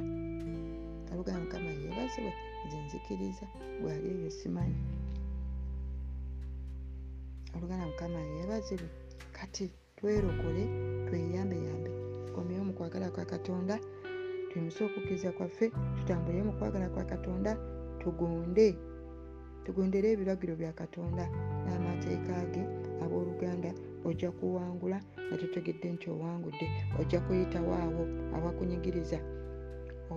Kalugaa 1.06 1.40
mukama 1.42 1.70
yeebazibwe 1.80 2.32
nze 2.64 2.78
nzikiriza 2.84 3.46
bwali 3.80 4.08
eyo 4.14 4.30
simanyi. 4.38 4.80
Oluganda 7.56 7.84
mukama 7.92 8.18
yeebazibwe 8.32 8.88
kati 9.36 9.64
twerokole 9.96 10.62
tweyambeyambe. 11.06 11.90
Tukomyewo 12.26 12.64
mu 12.68 12.72
kwagala 12.76 13.08
kwa 13.14 13.24
katonda 13.32 13.76
twimuse 14.52 14.84
okukkiriza 14.84 15.32
kwaffe 15.32 15.66
tutambulire 15.96 16.42
mu 16.44 16.52
kwagala 16.58 16.88
kwa 16.92 17.04
katonda 17.04 17.50
tugonde. 18.00 18.76
Tugondere 19.64 20.06
ebiragiro 20.12 20.54
bya 20.60 20.72
katonda 20.80 21.24
n'amateeka 21.64 22.34
ge 22.52 22.62
abooluganda 23.04 23.70
ojja 24.04 24.30
kuwangula 24.36 24.98
nga 25.26 25.36
tutegedde 25.40 25.88
nti 25.94 26.06
owangudde 26.14 26.66
ojja 27.00 27.18
kuyitawo 27.24 27.72
awo 27.84 28.02
abakunyigiriza 28.36 29.18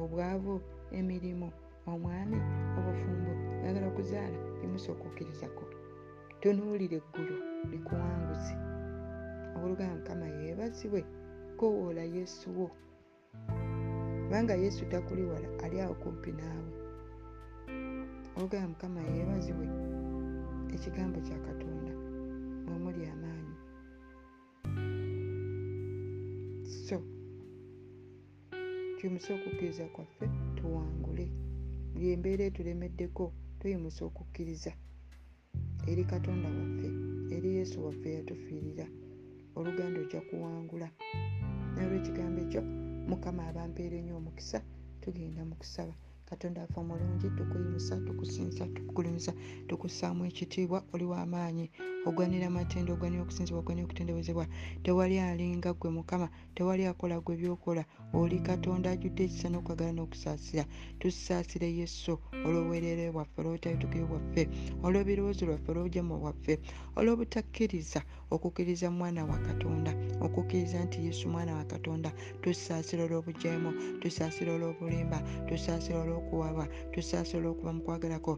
obwavu 0.01 0.55
emirimu 0.99 1.47
omwami 1.91 2.39
obufumbo 2.77 3.31
oyagala 3.61 3.87
okuzaala 3.91 4.37
bimusa 4.59 4.89
okukkirizako 4.91 5.63
tunuulira 6.41 6.95
eggulu 6.99 7.35
likuwanguzi 7.71 8.55
obooluganda 9.55 9.95
mukama 9.97 10.27
yeebazibwe 10.37 11.01
kowoola 11.59 12.03
yesu 12.15 12.47
wo 12.57 12.67
kubanga 14.25 14.53
yesu 14.55 14.85
takuli 14.85 15.23
wala 15.23 15.47
ali 15.63 15.81
awo 15.81 15.93
kumpi 15.93 16.31
naawe. 16.31 16.71
Oluganda 18.37 18.67
mukama 18.67 19.01
yeebazibwe 19.01 19.67
ekigambo 20.75 21.19
kya 21.21 21.37
katonda 21.47 21.93
mwe 22.65 22.77
muli 22.83 23.05
amaanyi. 23.13 23.55
So 26.85 26.97
tuyimuse 28.97 29.33
okukkiriza 29.33 29.85
kwaffe 29.93 30.25
tuwangule. 30.55 31.29
Buli 31.93 32.11
embeera 32.11 32.43
etulemeddeko 32.45 33.33
tuyimuse 33.59 34.03
okukkiriza 34.03 34.73
eri 35.87 36.03
katonda 36.03 36.49
waffe 36.49 36.89
eri 37.35 37.49
yesu 37.57 37.85
waffe 37.85 38.13
yatufiirira. 38.13 38.87
Oluganda 39.55 40.01
ojja 40.01 40.21
kuwangula 40.21 40.89
nolwekigambo 41.75 42.41
ekyo 42.41 42.84
mukama 43.09 43.41
abampeera 43.49 43.95
ennyo 43.97 44.13
omukisa 44.19 44.57
tugenda 45.01 45.41
mu 45.49 45.55
kusaba. 45.61 45.93
Katonda 46.29 46.63
afe 46.63 46.79
omulungi 46.79 47.29
tukuyimusa 47.37 47.95
tukusinza 48.05 48.63
tukugulumiza 48.75 49.31
tukussaamu 49.67 50.21
ekitiibwa 50.29 50.79
oli 50.93 51.05
w'amaanyi 51.11 51.65
ogwanira 52.07 52.45
amatendo 52.47 52.89
ogwanira 52.93 53.21
okusinzibwa 53.23 53.61
ogwanira 53.61 53.85
okutendebezebwa. 53.85 54.45
Tewali 54.83 55.15
alinga 55.19 55.71
gwe 55.79 55.89
mukama 55.97 56.27
tewali 56.55 56.83
akola 56.91 57.15
gwe 57.25 57.35
byokola. 57.41 57.83
Oli 58.17 58.37
katonda 58.49 58.87
ajjudde 58.91 59.21
ekisa 59.25 59.47
n'okwagala 59.49 59.91
n'okusaasira. 59.93 60.63
Tusaasire 60.99 61.69
yesu 61.79 62.13
olw'obwereere 62.45 63.13
bwaffe 63.13 63.37
olw'obutayitukivu 63.41 64.07
bwaffe 64.11 64.43
olw'ebirowoozo 64.85 65.43
lwaffe 65.45 65.69
olw'obujama 65.71 66.15
bwaffe 66.21 66.53
olw'obutakkiriza 66.97 68.01
okukkiriza 68.33 68.87
mwana 68.97 69.21
wa 69.29 69.37
katonda 69.47 69.91
okukkiriza 70.25 70.79
nti 70.85 71.05
yesu 71.07 71.29
mwana 71.29 71.55
wa 71.55 71.65
katonda 71.65 72.09
tusaasira 72.41 73.03
olw'obujeemu 73.07 73.69
tusaasira 74.01 74.51
olw'obulimba 74.55 75.19
tusaasira 75.47 75.97
olw'okuwaba 76.03 76.65
tusaasira 76.93 77.39
olw'okuba 77.39 77.71
mu 77.77 77.81
kwagalako 77.85 78.33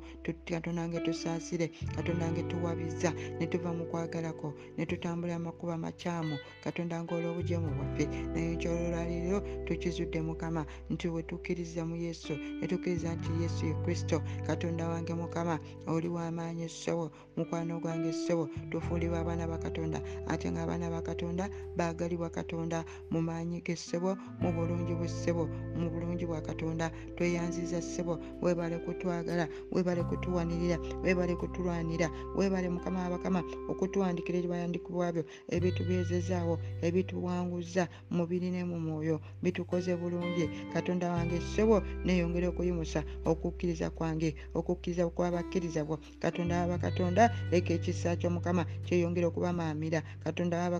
katonda 0.46 0.88
nge 0.88 1.00
tusaasire 1.06 1.68
katonda 1.96 2.26
nge 2.32 2.44
tuwabiza 2.50 3.12
ne 3.40 3.46
tuva 3.52 3.70
mu 3.78 3.86
kwagalako 3.90 4.54
ne 4.78 4.86
tutambula 4.86 5.36
amakubo 5.36 5.72
amakyamu 5.74 6.36
katonda 6.64 6.96
nga 7.04 7.16
olw'obujeemu 7.16 7.70
bwaffe. 7.78 8.06
Naye 8.34 8.56
nkyololwaliro 8.56 9.40
tukizudde 9.66 10.22
mukama 10.22 10.62
nti 10.90 11.08
we 11.14 11.22
tukkiriza 11.30 11.82
mu 11.90 11.96
yesu 11.96 12.34
ne 12.60 12.66
tukkiriza 12.68 13.16
nti 13.16 13.30
yesu 13.42 13.62
ye 13.70 13.74
kristo 13.84 14.18
katonda 14.48 14.84
wange 14.92 15.14
mukama 15.14 15.56
oli 15.88 16.08
w'amaanyi 16.16 16.64
essobo 16.70 17.06
mukwano 17.38 17.80
gwange 17.80 18.10
essobo 18.10 18.50
tufuulibwa 18.70 19.20
abaana 19.20 19.48
ba 19.48 19.58
katonda 19.58 20.00
ate 20.28 20.48
ng'abaana 20.52 20.90
ba 20.90 21.02
katonda 21.02 21.50
baagalibwa 21.78 22.30
katonda 22.30 22.86
mu 23.12 23.20
maanyi 23.22 23.62
g'essebo 23.66 24.12
mu 24.42 24.50
bulungi 24.56 24.94
bw'essebo 25.00 25.44
mu 25.80 25.88
bulungi 25.90 26.26
bwa 26.26 26.42
katonda. 26.42 26.92
Tweyanziza 27.16 27.82
ssebo 27.82 28.20
weebale 28.42 28.78
kutwagala 28.86 29.48
weebale 29.72 30.04
kutuwanirira 30.04 30.78
weebale 31.04 31.36
kutulwanira 31.36 32.08
weebale 32.36 32.70
mukama 32.70 33.04
wabakama 33.04 33.42
okutuwandikira 33.72 34.38
ebiwandikibwabyo 34.40 35.24
ebitubyezezaawo 35.56 36.56
ebituwanguza 36.88 37.84
mu 38.12 38.28
mubiri 38.28 38.52
ne 38.52 38.64
mu 38.66 38.78
mwoyo. 38.80 39.22
Bitukoze 39.44 39.96
bulungi. 39.96 40.50
Katonda 40.74 41.12
wange 41.12 41.40
ssebo 41.40 41.82
neeyongere 42.06 42.48
okuyimusa 42.52 43.04
okukkiriza 43.26 43.88
kwange 43.90 44.36
okukkiriza 44.58 45.08
kw'abakkiriza 45.16 45.82
bwo. 45.88 45.96
Katonda 46.20 46.54
waba 46.62 46.78
katonda 46.78 47.24
leka 47.52 47.74
ekisa 47.78 48.16
ky'omukama 48.20 48.66
kyeyongere 48.86 49.26
okubamaamira 49.28 50.02
katonda 50.24 50.60
waba 50.62 50.80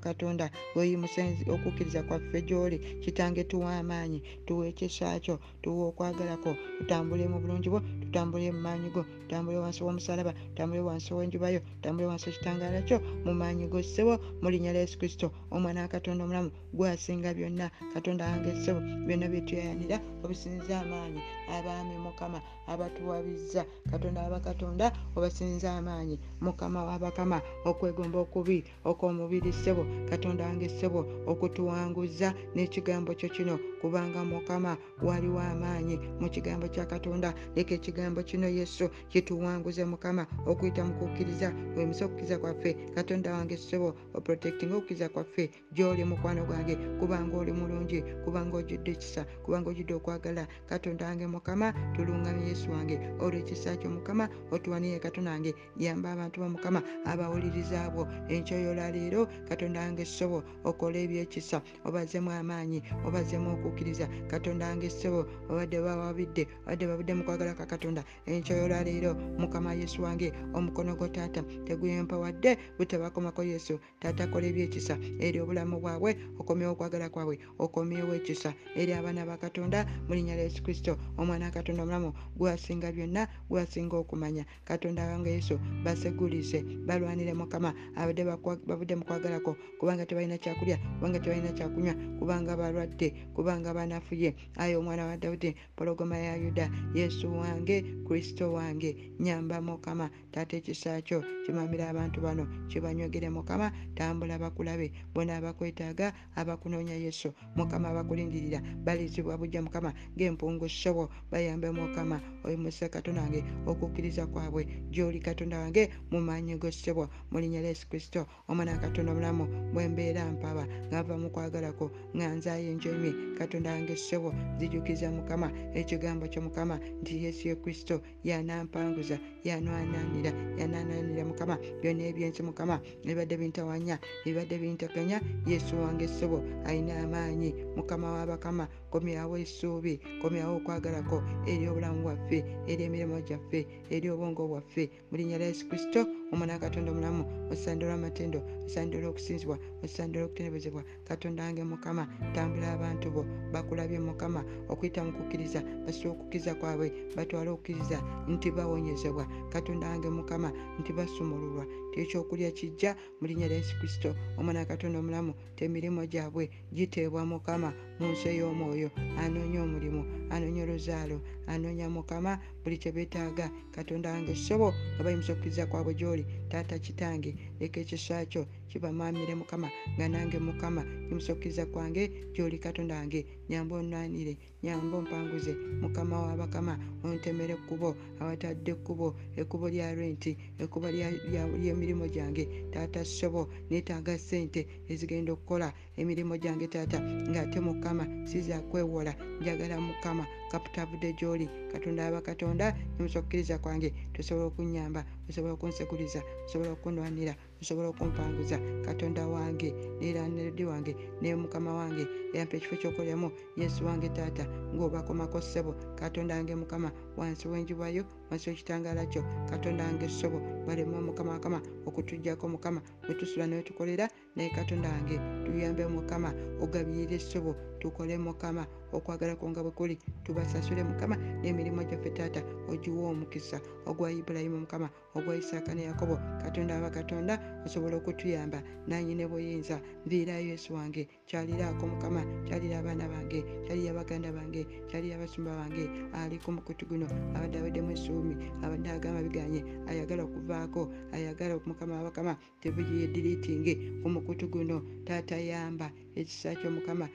katonda 0.88 1.12
weyimusa 1.18 1.52
okukkiriza 1.54 2.04
kwaffe 2.04 2.42
gy'oli 2.42 2.78
kitange 3.04 3.44
tuwa 3.44 3.78
amaanyi 3.78 4.22
tuwa 4.46 4.68
ekisa 4.68 5.20
kyo 5.20 5.40
tuwa 5.62 5.88
okwagalako 5.90 6.56
tutambule 6.78 7.28
mu 7.28 7.40
bulungi 7.40 7.70
bwo 7.70 7.82
tutambule 8.02 8.52
mu 8.52 8.62
maanyi 8.62 8.90
go 8.90 9.04
tutambule 9.28 9.58
wansi 9.58 9.84
w'omusalaba 9.84 10.34
tutambule 10.34 10.82
wansi 10.82 11.14
w'enjubayo 11.14 11.60
tutambule 11.60 12.08
wansi 12.08 12.30
w'ekitangaala 12.30 12.82
kyo 12.88 12.98
mu 13.26 13.34
maanyi 13.34 13.68
go 13.68 13.82
ssebo 13.82 14.20
mu 14.42 14.50
linnya 14.50 14.72
lya 14.72 14.82
yesu 14.82 14.98
kristo. 15.00 15.32
Omwana 15.52 15.82
wa 15.82 15.88
katonda 15.88 16.24
omulamu 16.24 16.52
gwasinga 16.74 17.34
byonna 17.34 17.72
katonda 17.94 18.26
wange 18.26 18.52
ssebo 18.56 18.80
byonna 19.08 19.28
byetweyanira 19.28 19.98
obisinza 20.24 20.80
amaanyi. 20.80 21.22
Abaami 21.52 21.98
mukama 22.06 22.40
abatuwabiza 22.68 23.66
katonda 23.92 24.22
waba 24.24 24.40
katonda 24.40 24.92
obasinza 25.16 25.74
amaanyi. 25.74 26.20
Mukama 26.42 26.84
wabakama 26.84 27.42
okwegomba 27.66 28.20
okubi 28.20 28.64
okw'omubiri 28.86 29.52
ssebo 29.52 29.84
katonda 30.10 30.46
wange 30.46 30.70
ssebo 30.78 31.02
okutuwanguza 31.26 32.34
n'ekigambo 32.54 33.14
kyo 33.18 33.30
kino. 33.30 33.60
Kubanga 33.82 34.24
mukama 34.26 34.78
waliwo 35.02 35.40
amaanyi 35.40 36.00
mu 36.20 36.30
kigambo 36.30 36.68
kya 36.68 36.86
katonda. 36.86 37.34
Leka 37.56 37.74
ekigambo 37.76 38.24
kino 38.24 38.48
yesu 38.48 38.90
kituwanguze 39.10 39.86
mukama 39.86 40.26
okuyita 40.46 40.86
mu 40.86 40.94
kukkiriza 40.94 41.54
wemisa 41.76 42.06
okukkiriza 42.06 42.38
kwaffe. 42.38 42.74
Katonda 42.96 43.34
wange 43.34 43.58
ssebo 43.58 43.94
oprotectinga 44.14 44.76
okukkiriza 44.76 45.10
kwaffe 45.10 45.50
gy'oli 45.74 46.04
mukwano 46.06 46.46
gwange. 46.46 46.76
Kubanga 47.00 47.38
oli 47.38 47.52
mulungi 47.52 48.02
kubanga 48.24 48.58
ojjudde 48.58 48.92
ekisa 48.92 49.26
kubanga 49.44 49.70
ojjudde 49.70 49.94
okwagala. 49.94 50.48
Katonda 50.70 51.06
wange 51.06 51.28
mukama 51.28 51.74
tulungamye 51.96 52.48
yesu 52.50 52.72
wange. 52.72 53.00
Olw'ekisa 53.20 53.78
kyo 53.78 53.90
mukama 53.90 54.30
otuwanire 54.52 55.00
katonda 55.00 55.32
wange. 55.32 55.54
Yamba 55.78 56.12
abantu 56.12 56.42
ba 56.42 56.50
mukama 56.50 56.82
abawuliriza 57.06 57.86
abo. 57.86 58.08
Enkyoyolaleero 58.30 59.28
katonda 59.50 59.80
wange 59.80 60.06
ssebo 60.06 60.44
okola 60.70 60.98
ebyekisa 61.06 61.58
obazeemu 61.88 62.32
amaanyi 62.32 62.80
obazeemu 63.08 63.50
okukkiriza 63.56 64.06
katonda 64.32 64.68
wange 64.70 64.90
ssebo 64.90 65.22
obadde 65.50 65.78
bawabidde 65.86 66.44
obadde 66.66 66.84
babudde 66.88 67.14
mu 67.18 67.24
kwagala 67.24 67.54
kwa 67.58 67.66
katonda 67.66 68.02
enkyoyolaleero 68.26 69.12
mukama 69.42 69.74
yesu 69.74 70.04
wange 70.04 70.28
omukono 70.54 70.96
gwo 70.96 71.08
taata 71.08 71.42
teguyempa 71.66 72.18
wadde 72.18 72.58
butabakomako 72.78 73.44
yesu. 73.44 73.80
Taata 74.00 74.28
kola 74.28 74.48
ebyekisa 74.48 74.98
eri 75.20 75.40
obulamu 75.40 75.80
bwabwe 75.80 76.12
okomyewo 76.40 76.72
okwagala 76.74 77.10
kwabwe 77.10 77.40
okomyewo 77.60 78.14
ekisa 78.20 78.54
eri 78.76 78.94
abaana 78.94 79.26
ba 79.26 79.38
katonda 79.38 79.86
mu 80.08 80.14
linnya 80.16 80.36
lya 80.36 80.44
yesu 80.50 80.64
kristo 80.64 80.98
omwana 81.18 81.46
wa 81.46 81.52
katonda 81.52 81.84
omulamu 81.84 82.14
gwasinga 82.38 82.92
byonna 82.92 83.28
gwasinga 83.50 83.96
okumanya. 83.98 84.46
Katonda 84.66 85.06
wange 85.10 85.32
yesu 85.32 85.60
basegulize 85.84 86.64
balwanire 86.88 87.34
mukama 87.34 87.74
abadde 87.96 88.24
bavudde 88.68 88.96
mu 88.96 89.06
kwagalako 89.06 89.56
kubanga 89.80 90.06
tebalina 90.06 90.38
kyakulya 90.48 90.78
kubanga 90.96 91.20
tebalina 91.20 91.52
kyakunywa 91.52 91.94
kubanga 92.20 92.56
balwadde 92.56 93.08
kubanga 93.36 93.74
banafuye 93.76 94.36
ayi 94.56 94.76
omwana 94.80 95.06
wa 95.06 95.18
dawudi 95.18 95.56
pologoma 95.76 96.18
ya 96.18 96.36
yuda 96.40 96.72
yesu 96.96 97.28
wange 97.28 97.84
kristo 98.08 98.54
wange 98.54 99.12
nyamba 99.20 99.62
mukama 99.62 100.10
taata 100.32 100.58
ekisa 100.58 101.02
kyo 101.02 101.20
kimamira 101.46 101.90
abantu 101.90 102.22
bano 102.22 102.48
kibanyogere 102.68 103.30
mukama 103.30 103.72
tambula 103.96 104.40
bakulabe. 104.40 104.92
Bona 105.14 105.38
abakwetaaga 105.38 106.14
abakunoonya 106.36 106.96
yesu 106.96 107.34
mukama 107.56 107.90
abakulindirira 107.90 108.62
balizibwa 108.86 109.38
bujja 109.38 109.62
mukama 109.62 109.94
ng'empungu 110.16 110.70
ssobo 110.70 111.10
bayambe 111.32 111.72
mukama. 111.72 112.22
Oyimuse 112.44 112.90
katonda 112.90 113.22
wange 113.22 113.44
okukkiriza 113.66 114.28
kwabwe 114.28 114.68
gy'oli 114.92 115.20
katonda 115.20 115.60
wange 115.60 115.90
mu 116.12 116.22
maanyi 116.22 116.56
go 116.56 116.72
ssebo 116.72 117.10
mu 117.32 117.40
linnya 117.40 117.62
lya 117.62 117.70
yesu 117.70 117.90
kristo 117.90 118.28
omwana 118.48 118.72
wa 118.72 118.78
katonda 118.78 119.12
omulamu 119.12 119.46
bwe 119.74 119.88
mbeera 119.88 120.32
mpaba 120.40 120.64
ng'ava 120.90 121.18
mu 121.18 121.30
kwagalako 121.30 121.92
nga 122.16 122.28
nzaayo 122.38 122.72
enjomi 122.72 123.12
katonda 123.38 123.72
wange 123.74 123.96
ssebo 123.96 124.34
zijukiza 124.60 125.12
mukama. 125.12 125.52
Ekigambo 125.74 126.28
kyo 126.28 126.42
mukama 126.42 126.80
nti 127.02 127.24
yesu 127.24 127.48
ye 127.48 127.56
kristo 127.56 128.02
yanampanguza 128.24 129.18
yanwananira 129.44 130.32
yanananira 130.60 131.26
mukama. 131.26 131.56
Byonna 131.82 132.04
ebyensi 132.10 132.44
mukama 132.44 132.82
ebibadde 133.04 133.38
bintawanya 133.38 133.96
ebibadde 134.26 134.56
binteganya 134.62 135.18
yesu 135.46 135.76
wange 135.82 136.08
ssebo 136.08 136.44
alina 136.66 136.94
amaanyi. 137.04 137.54
Mukama 137.76 138.08
w'abakama 138.16 138.68
komyawo 138.92 139.38
essuubi 139.44 140.00
komyawo 140.22 140.58
okwagalako 140.60 141.18
eri 141.52 141.66
obulamu 141.68 142.00
bwaffe 142.06 142.38
eri 142.72 142.84
emirimu 142.88 143.22
gyaffe 143.28 143.60
eri 143.96 144.08
obwongo 144.10 144.48
bwaffe. 144.48 144.84
Mu 145.10 145.18
linnya 145.18 145.38
lya 145.38 145.48
yesu 145.52 145.68
kristo 145.70 146.00
omwana 146.32 146.54
wa 146.54 146.60
katonda 146.60 146.92
omulamu 146.92 147.24
osandula 147.52 147.94
amatendo 147.94 148.40
osandula 148.66 149.08
okusinzibwa 149.08 149.58
osandula 149.84 150.26
okutendebezebwa 150.26 150.84
katonda 151.08 151.44
wange 151.44 151.64
mukama 151.64 152.04
tambula 152.34 152.68
abantu 152.74 153.08
bo. 153.16 153.24
Bakulabye 153.54 154.00
mukama 154.00 154.42
okuyita 154.72 155.04
mu 155.04 155.12
kukkiriza 155.18 155.60
basobola 155.86 156.14
okukkiriza 156.16 156.56
kwabwe 156.60 156.88
batwale 157.16 157.50
okukkiriza 157.52 157.98
nti 158.28 158.52
bawonyezebwa. 158.52 159.26
Katonda 159.54 159.88
wange 159.90 160.10
mukama 160.10 160.50
nti 160.80 160.92
basumululwa 160.94 161.66
ekyokulya 162.02 162.52
kijja 162.52 162.96
mu 163.20 163.28
linnya 163.28 163.48
lya 163.48 163.58
yesu 163.58 163.76
kristo. 163.80 164.16
Omwana 164.38 164.60
wa 164.60 164.66
katonda 164.66 165.00
omulamu 165.00 165.34
temirimu 165.56 166.06
gyabwe 166.06 166.50
giteebwa 166.74 167.26
mukama 167.26 167.74
mu 168.00 168.08
nsi 168.12 168.28
ey'omwoyo. 168.30 168.90
Anoonya 169.18 169.64
omulimu 169.64 170.02
anoonya 170.30 170.64
oluzaalo 170.64 171.22
anoonya 171.48 171.90
mukama 171.90 172.40
buli 172.64 172.78
kye 172.78 172.92
beetaaga. 172.92 173.52
Katonda 173.72 174.12
wange 174.12 174.36
sobo 174.36 174.74
nga 174.96 175.04
bayimusa 175.04 175.34
okukkiriza 175.34 175.66
kwabwe 175.66 175.94
gy'oli 175.94 176.26
taata 176.50 176.80
kitange 176.80 177.36
leka 177.60 177.80
ekisa 177.80 178.26
kyo 178.26 178.46
kibamamire 178.70 179.36
mukama 179.36 179.70
nga 179.96 180.08
nange 180.10 180.40
mukama 180.40 180.82
yimusa 181.08 181.34
okukkiriza 181.34 181.66
kwange 181.66 182.04
gy'oli 182.34 182.58
katonda 182.60 182.96
wange. 182.96 183.26
Nyamba 183.50 183.76
onnwanire 183.76 184.38
nyamba 184.64 184.98
ompanguze 184.98 185.54
mukama 185.82 186.16
w'abakama 186.24 186.74
ontemere 187.04 187.54
ekkubo 187.58 187.96
awatadde 188.22 188.72
ekkubo 188.76 189.08
ekkubo 189.40 189.66
lya 189.70 189.96
renti 189.96 190.32
ekkubo 190.60 190.88
ly'emirimu 190.92 192.06
gyange. 192.14 192.44
Taata 192.74 193.06
sobo 193.06 193.50
neetaaga 193.70 194.18
ssente 194.18 194.62
ezigenda 194.92 195.32
okukola 195.34 195.68
emirimu 196.00 196.36
gyange 196.38 196.68
taata 196.68 197.00
ng'ate 197.32 197.60
mukama 197.68 198.04
siza 198.30 198.60
kwewola. 198.70 199.14
Njagala 199.42 199.78
mukama 199.80 200.24
kaputavudde 200.52 201.14
gy'oli 201.20 201.48
katonda 201.72 202.08
aba 202.08 202.22
katonda 202.22 202.76
yimusa 202.96 203.20
okukkiriza 203.20 203.58
kwange. 203.64 203.90
Tosobola 204.14 204.46
okunyamba 204.48 205.02
osobola 205.30 205.54
okunsekuliza 205.54 206.22
osobola 206.46 206.72
okunwanira 206.72 207.34
osobola 207.62 207.88
okumpanguza 207.88 208.60
katonda 208.86 209.28
wange 209.28 209.74
neranedi 210.00 210.66
wange 210.66 210.96
ne 211.22 211.36
mukama 211.36 211.74
wange. 211.74 212.08
Yampa 212.34 212.58
ekifo 212.58 212.76
kyokolamu 212.76 213.32
yesu 213.58 213.86
wange 213.86 214.10
taata 214.10 214.46
ng'obakomako 214.76 215.42
ssebo. 215.42 215.76
Katonda 215.96 216.36
wange 216.36 216.56
mukama 216.56 216.92
wansi 217.18 217.48
w'enjubayo 217.48 218.04
wansi 218.32 218.50
w'ekitangaala 218.50 219.06
kyo. 219.06 219.24
Katonda 219.50 219.84
wange 219.84 220.10
ssobo 220.10 220.40
balema 220.68 221.02
mukama 221.02 221.32
wakama 221.32 221.62
okutujjako 221.86 222.48
mukama 222.50 222.82
wetusula 223.10 223.48
newetukolera 223.48 224.10
naye 224.36 224.50
katonda 224.50 224.90
wange 224.90 225.20
tuyambe 225.46 225.88
mukama 225.88 226.34
ogabirire 226.62 227.16
essobo 227.16 227.56
tukole 227.80 228.18
mukama 228.18 228.64
okwagala 228.94 229.36
kwonga 229.36 229.64
bwe 229.64 229.72
kuli 229.72 229.96
tubasasule 230.24 230.84
mukama 230.84 231.16
n'emirimu 231.42 231.84
gyaffe 231.90 232.10
taata 232.18 232.42
ogiwa 232.72 233.10
omukisa 233.12 233.58
ogwa 233.86 234.12
ibulayimu 234.12 234.60
mukama 234.64 234.88
ogwa 235.16 235.36
isaaka 235.36 235.74
ne 235.76 235.84
yakobo 235.90 236.16
katonda 236.42 236.78
aba 236.78 236.90
katonda 236.90 237.34
osobola 237.66 237.96
okutuyamba 237.98 238.60
nanyine 238.88 239.28
buyinza 239.28 239.78
nviirayo 240.06 240.48
yesu 240.52 240.74
wange 240.74 241.08
kyaliraako 241.28 241.88
mukama 241.88 242.22
kyalira 242.48 242.80
abaana 242.80 243.06
bange 243.12 243.40
kyalira 243.66 243.94
baganda 243.94 244.32
bange 244.32 244.62
kyalira 244.90 245.16
abasumba 245.16 245.52
bange 245.60 245.84
ali 246.20 246.38
ku 246.44 246.52
mukutu 246.52 246.86
guno 246.90 247.08
abadde 247.36 247.58
aweddemu 247.60 247.92
essuumi 247.92 248.36
abadde 248.64 248.90
agamba 248.92 249.20
biganye 249.28 249.62
ayagala 249.90 250.24
okuvaako 250.24 250.82
ayagala 251.16 251.60
mukama 251.66 252.00
wabakama 252.00 252.34
tebiyediriitinge 252.62 253.74
ku 254.02 254.08
mukutu 254.10 254.48
guno 254.48 254.78
taata 255.08 255.38
yamba 255.38 255.92
ekisa 256.16 256.56
kyo 256.60 256.72
mukama 256.72 257.06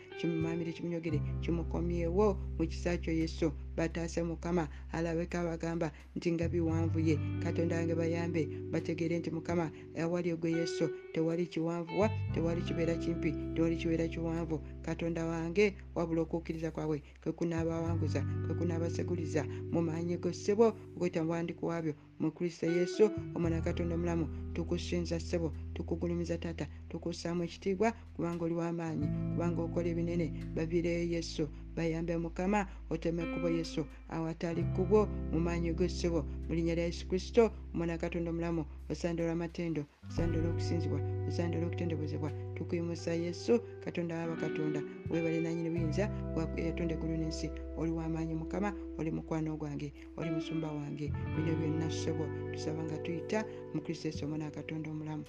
kimumamire 0.53 0.73
kimunyogere 0.77 1.21
kimukomyewo 1.41 2.37
mu 2.59 2.65
kisa 2.69 2.97
kyo 3.01 3.13
yesu 3.13 3.53
bataase 3.77 4.23
mukama. 4.23 4.69
Alabeka 4.93 5.41
abagamba 5.41 5.93
nti 6.17 6.33
nga 6.33 6.49
biwanvu 6.49 6.99
ye 7.01 7.19
katonda 7.43 7.77
wange 7.77 7.95
bayambe 7.95 8.49
bategeere 8.71 9.19
nti 9.19 9.31
mukama 9.31 9.71
awali 9.99 10.33
ogwe 10.33 10.51
yesu 10.53 10.91
tewali 11.13 11.47
kiwanvuwa 11.47 12.11
tewali 12.35 12.63
kibeera 12.63 12.95
kimpi 12.95 13.33
tewali 13.55 13.77
kibeera 13.77 14.09
kiwanvu. 14.09 14.61
Katonda 14.83 15.27
wange 15.27 15.75
wabula 15.95 16.21
okukkiriza 16.23 16.71
kwabwe 16.71 17.03
kwekunaabawanguza 17.23 18.21
kwekunaabaseguliza 18.47 19.43
mu 19.73 19.83
maanyi 19.83 20.17
go 20.17 20.33
ssebo 20.33 20.67
okweta 20.97 21.25
muwandiku 21.25 21.67
waabyo 21.67 21.95
mu 22.21 22.31
kristo 22.31 22.67
yesu 22.67 23.11
omwana 23.35 23.57
wa 23.57 23.63
katonda 23.63 23.95
omulamu 23.95 24.27
tukusinza 24.55 25.21
ssebo 25.21 25.53
tukugulumiza 25.75 26.39
taata 26.39 26.67
tukussaamu 26.89 27.43
ekitiibwa 27.45 27.93
kubanga 28.15 28.45
oli 28.45 28.55
w'amaanyi 28.55 29.07
kubanga 29.33 29.61
okola 29.63 29.89
ebinene 29.93 30.27
baviireyo 30.55 31.05
yesu 31.15 31.49
bayambe 31.77 32.17
mukama 32.17 32.67
oteme 32.91 33.23
ekkubo 33.23 33.49
yesu 33.59 33.83
awatali 34.15 34.63
kkubo 34.63 35.09
mu 35.33 35.39
maanyi 35.41 35.73
g'essebo 35.79 36.21
mu 36.47 36.53
linnya 36.55 36.75
lya 36.75 36.85
yesu 36.91 37.09
kristo 37.09 37.43
omwana 37.73 37.93
wa 37.93 37.99
katonda 37.99 38.31
omulamu 38.31 38.63
osandula 38.93 39.33
amatendo 39.33 39.83
osandula 40.09 40.47
okusinzibwa 40.53 41.01
osandula 41.29 41.65
okutendebwezebwa 41.67 42.31
tukuyimusa 42.55 43.13
yesu 43.15 43.53
katonda 43.85 44.19
waba 44.21 44.37
katonda 44.37 44.81
webale 45.11 45.41
nanyini 45.41 45.71
buyinza 45.75 46.05
yatonda 46.67 46.95
eggulu 46.95 47.17
n'ensi 47.19 47.47
oli 47.81 47.91
w'amaanyi 47.97 48.35
mukama 48.35 48.71
oli 48.99 49.11
mukwano 49.17 49.57
gwange 49.61 49.89
oli 50.19 50.31
musumba 50.31 50.69
wange. 50.79 51.07
Bino 51.35 51.53
byonna 51.59 51.89
ssebo 51.91 52.25
tusaba 52.53 52.81
nga 52.85 52.97
tuyita 53.05 53.39
mu 53.75 53.81
kristo 53.85 54.09
yesu 54.09 54.25
omwana 54.25 54.45
wa 54.45 54.57
katonda 54.59 54.91
omulamu 54.91 55.25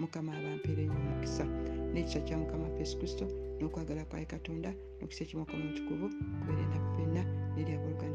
mukama 0.00 0.30
abampeera 0.38 0.80
ennyo 0.82 0.98
omukisa. 1.02 1.44
N'ekisa 1.92 2.20
kya 2.26 2.36
mukama 2.42 2.66
ffe 2.70 2.78
yesu 2.82 2.98
kristo 2.98 3.24
n'okwagala 3.58 4.02
kwaye 4.08 4.26
katonda 4.34 4.70
n'okisa 4.98 5.22
ekimwaka 5.24 5.52
omutukuvu 5.58 6.06
kubeere 6.40 6.64
naffe 6.70 6.88
ffenna 6.94 7.22
n'eri 7.54 7.72
abooluganda 7.76 8.00
bonna 8.00 8.09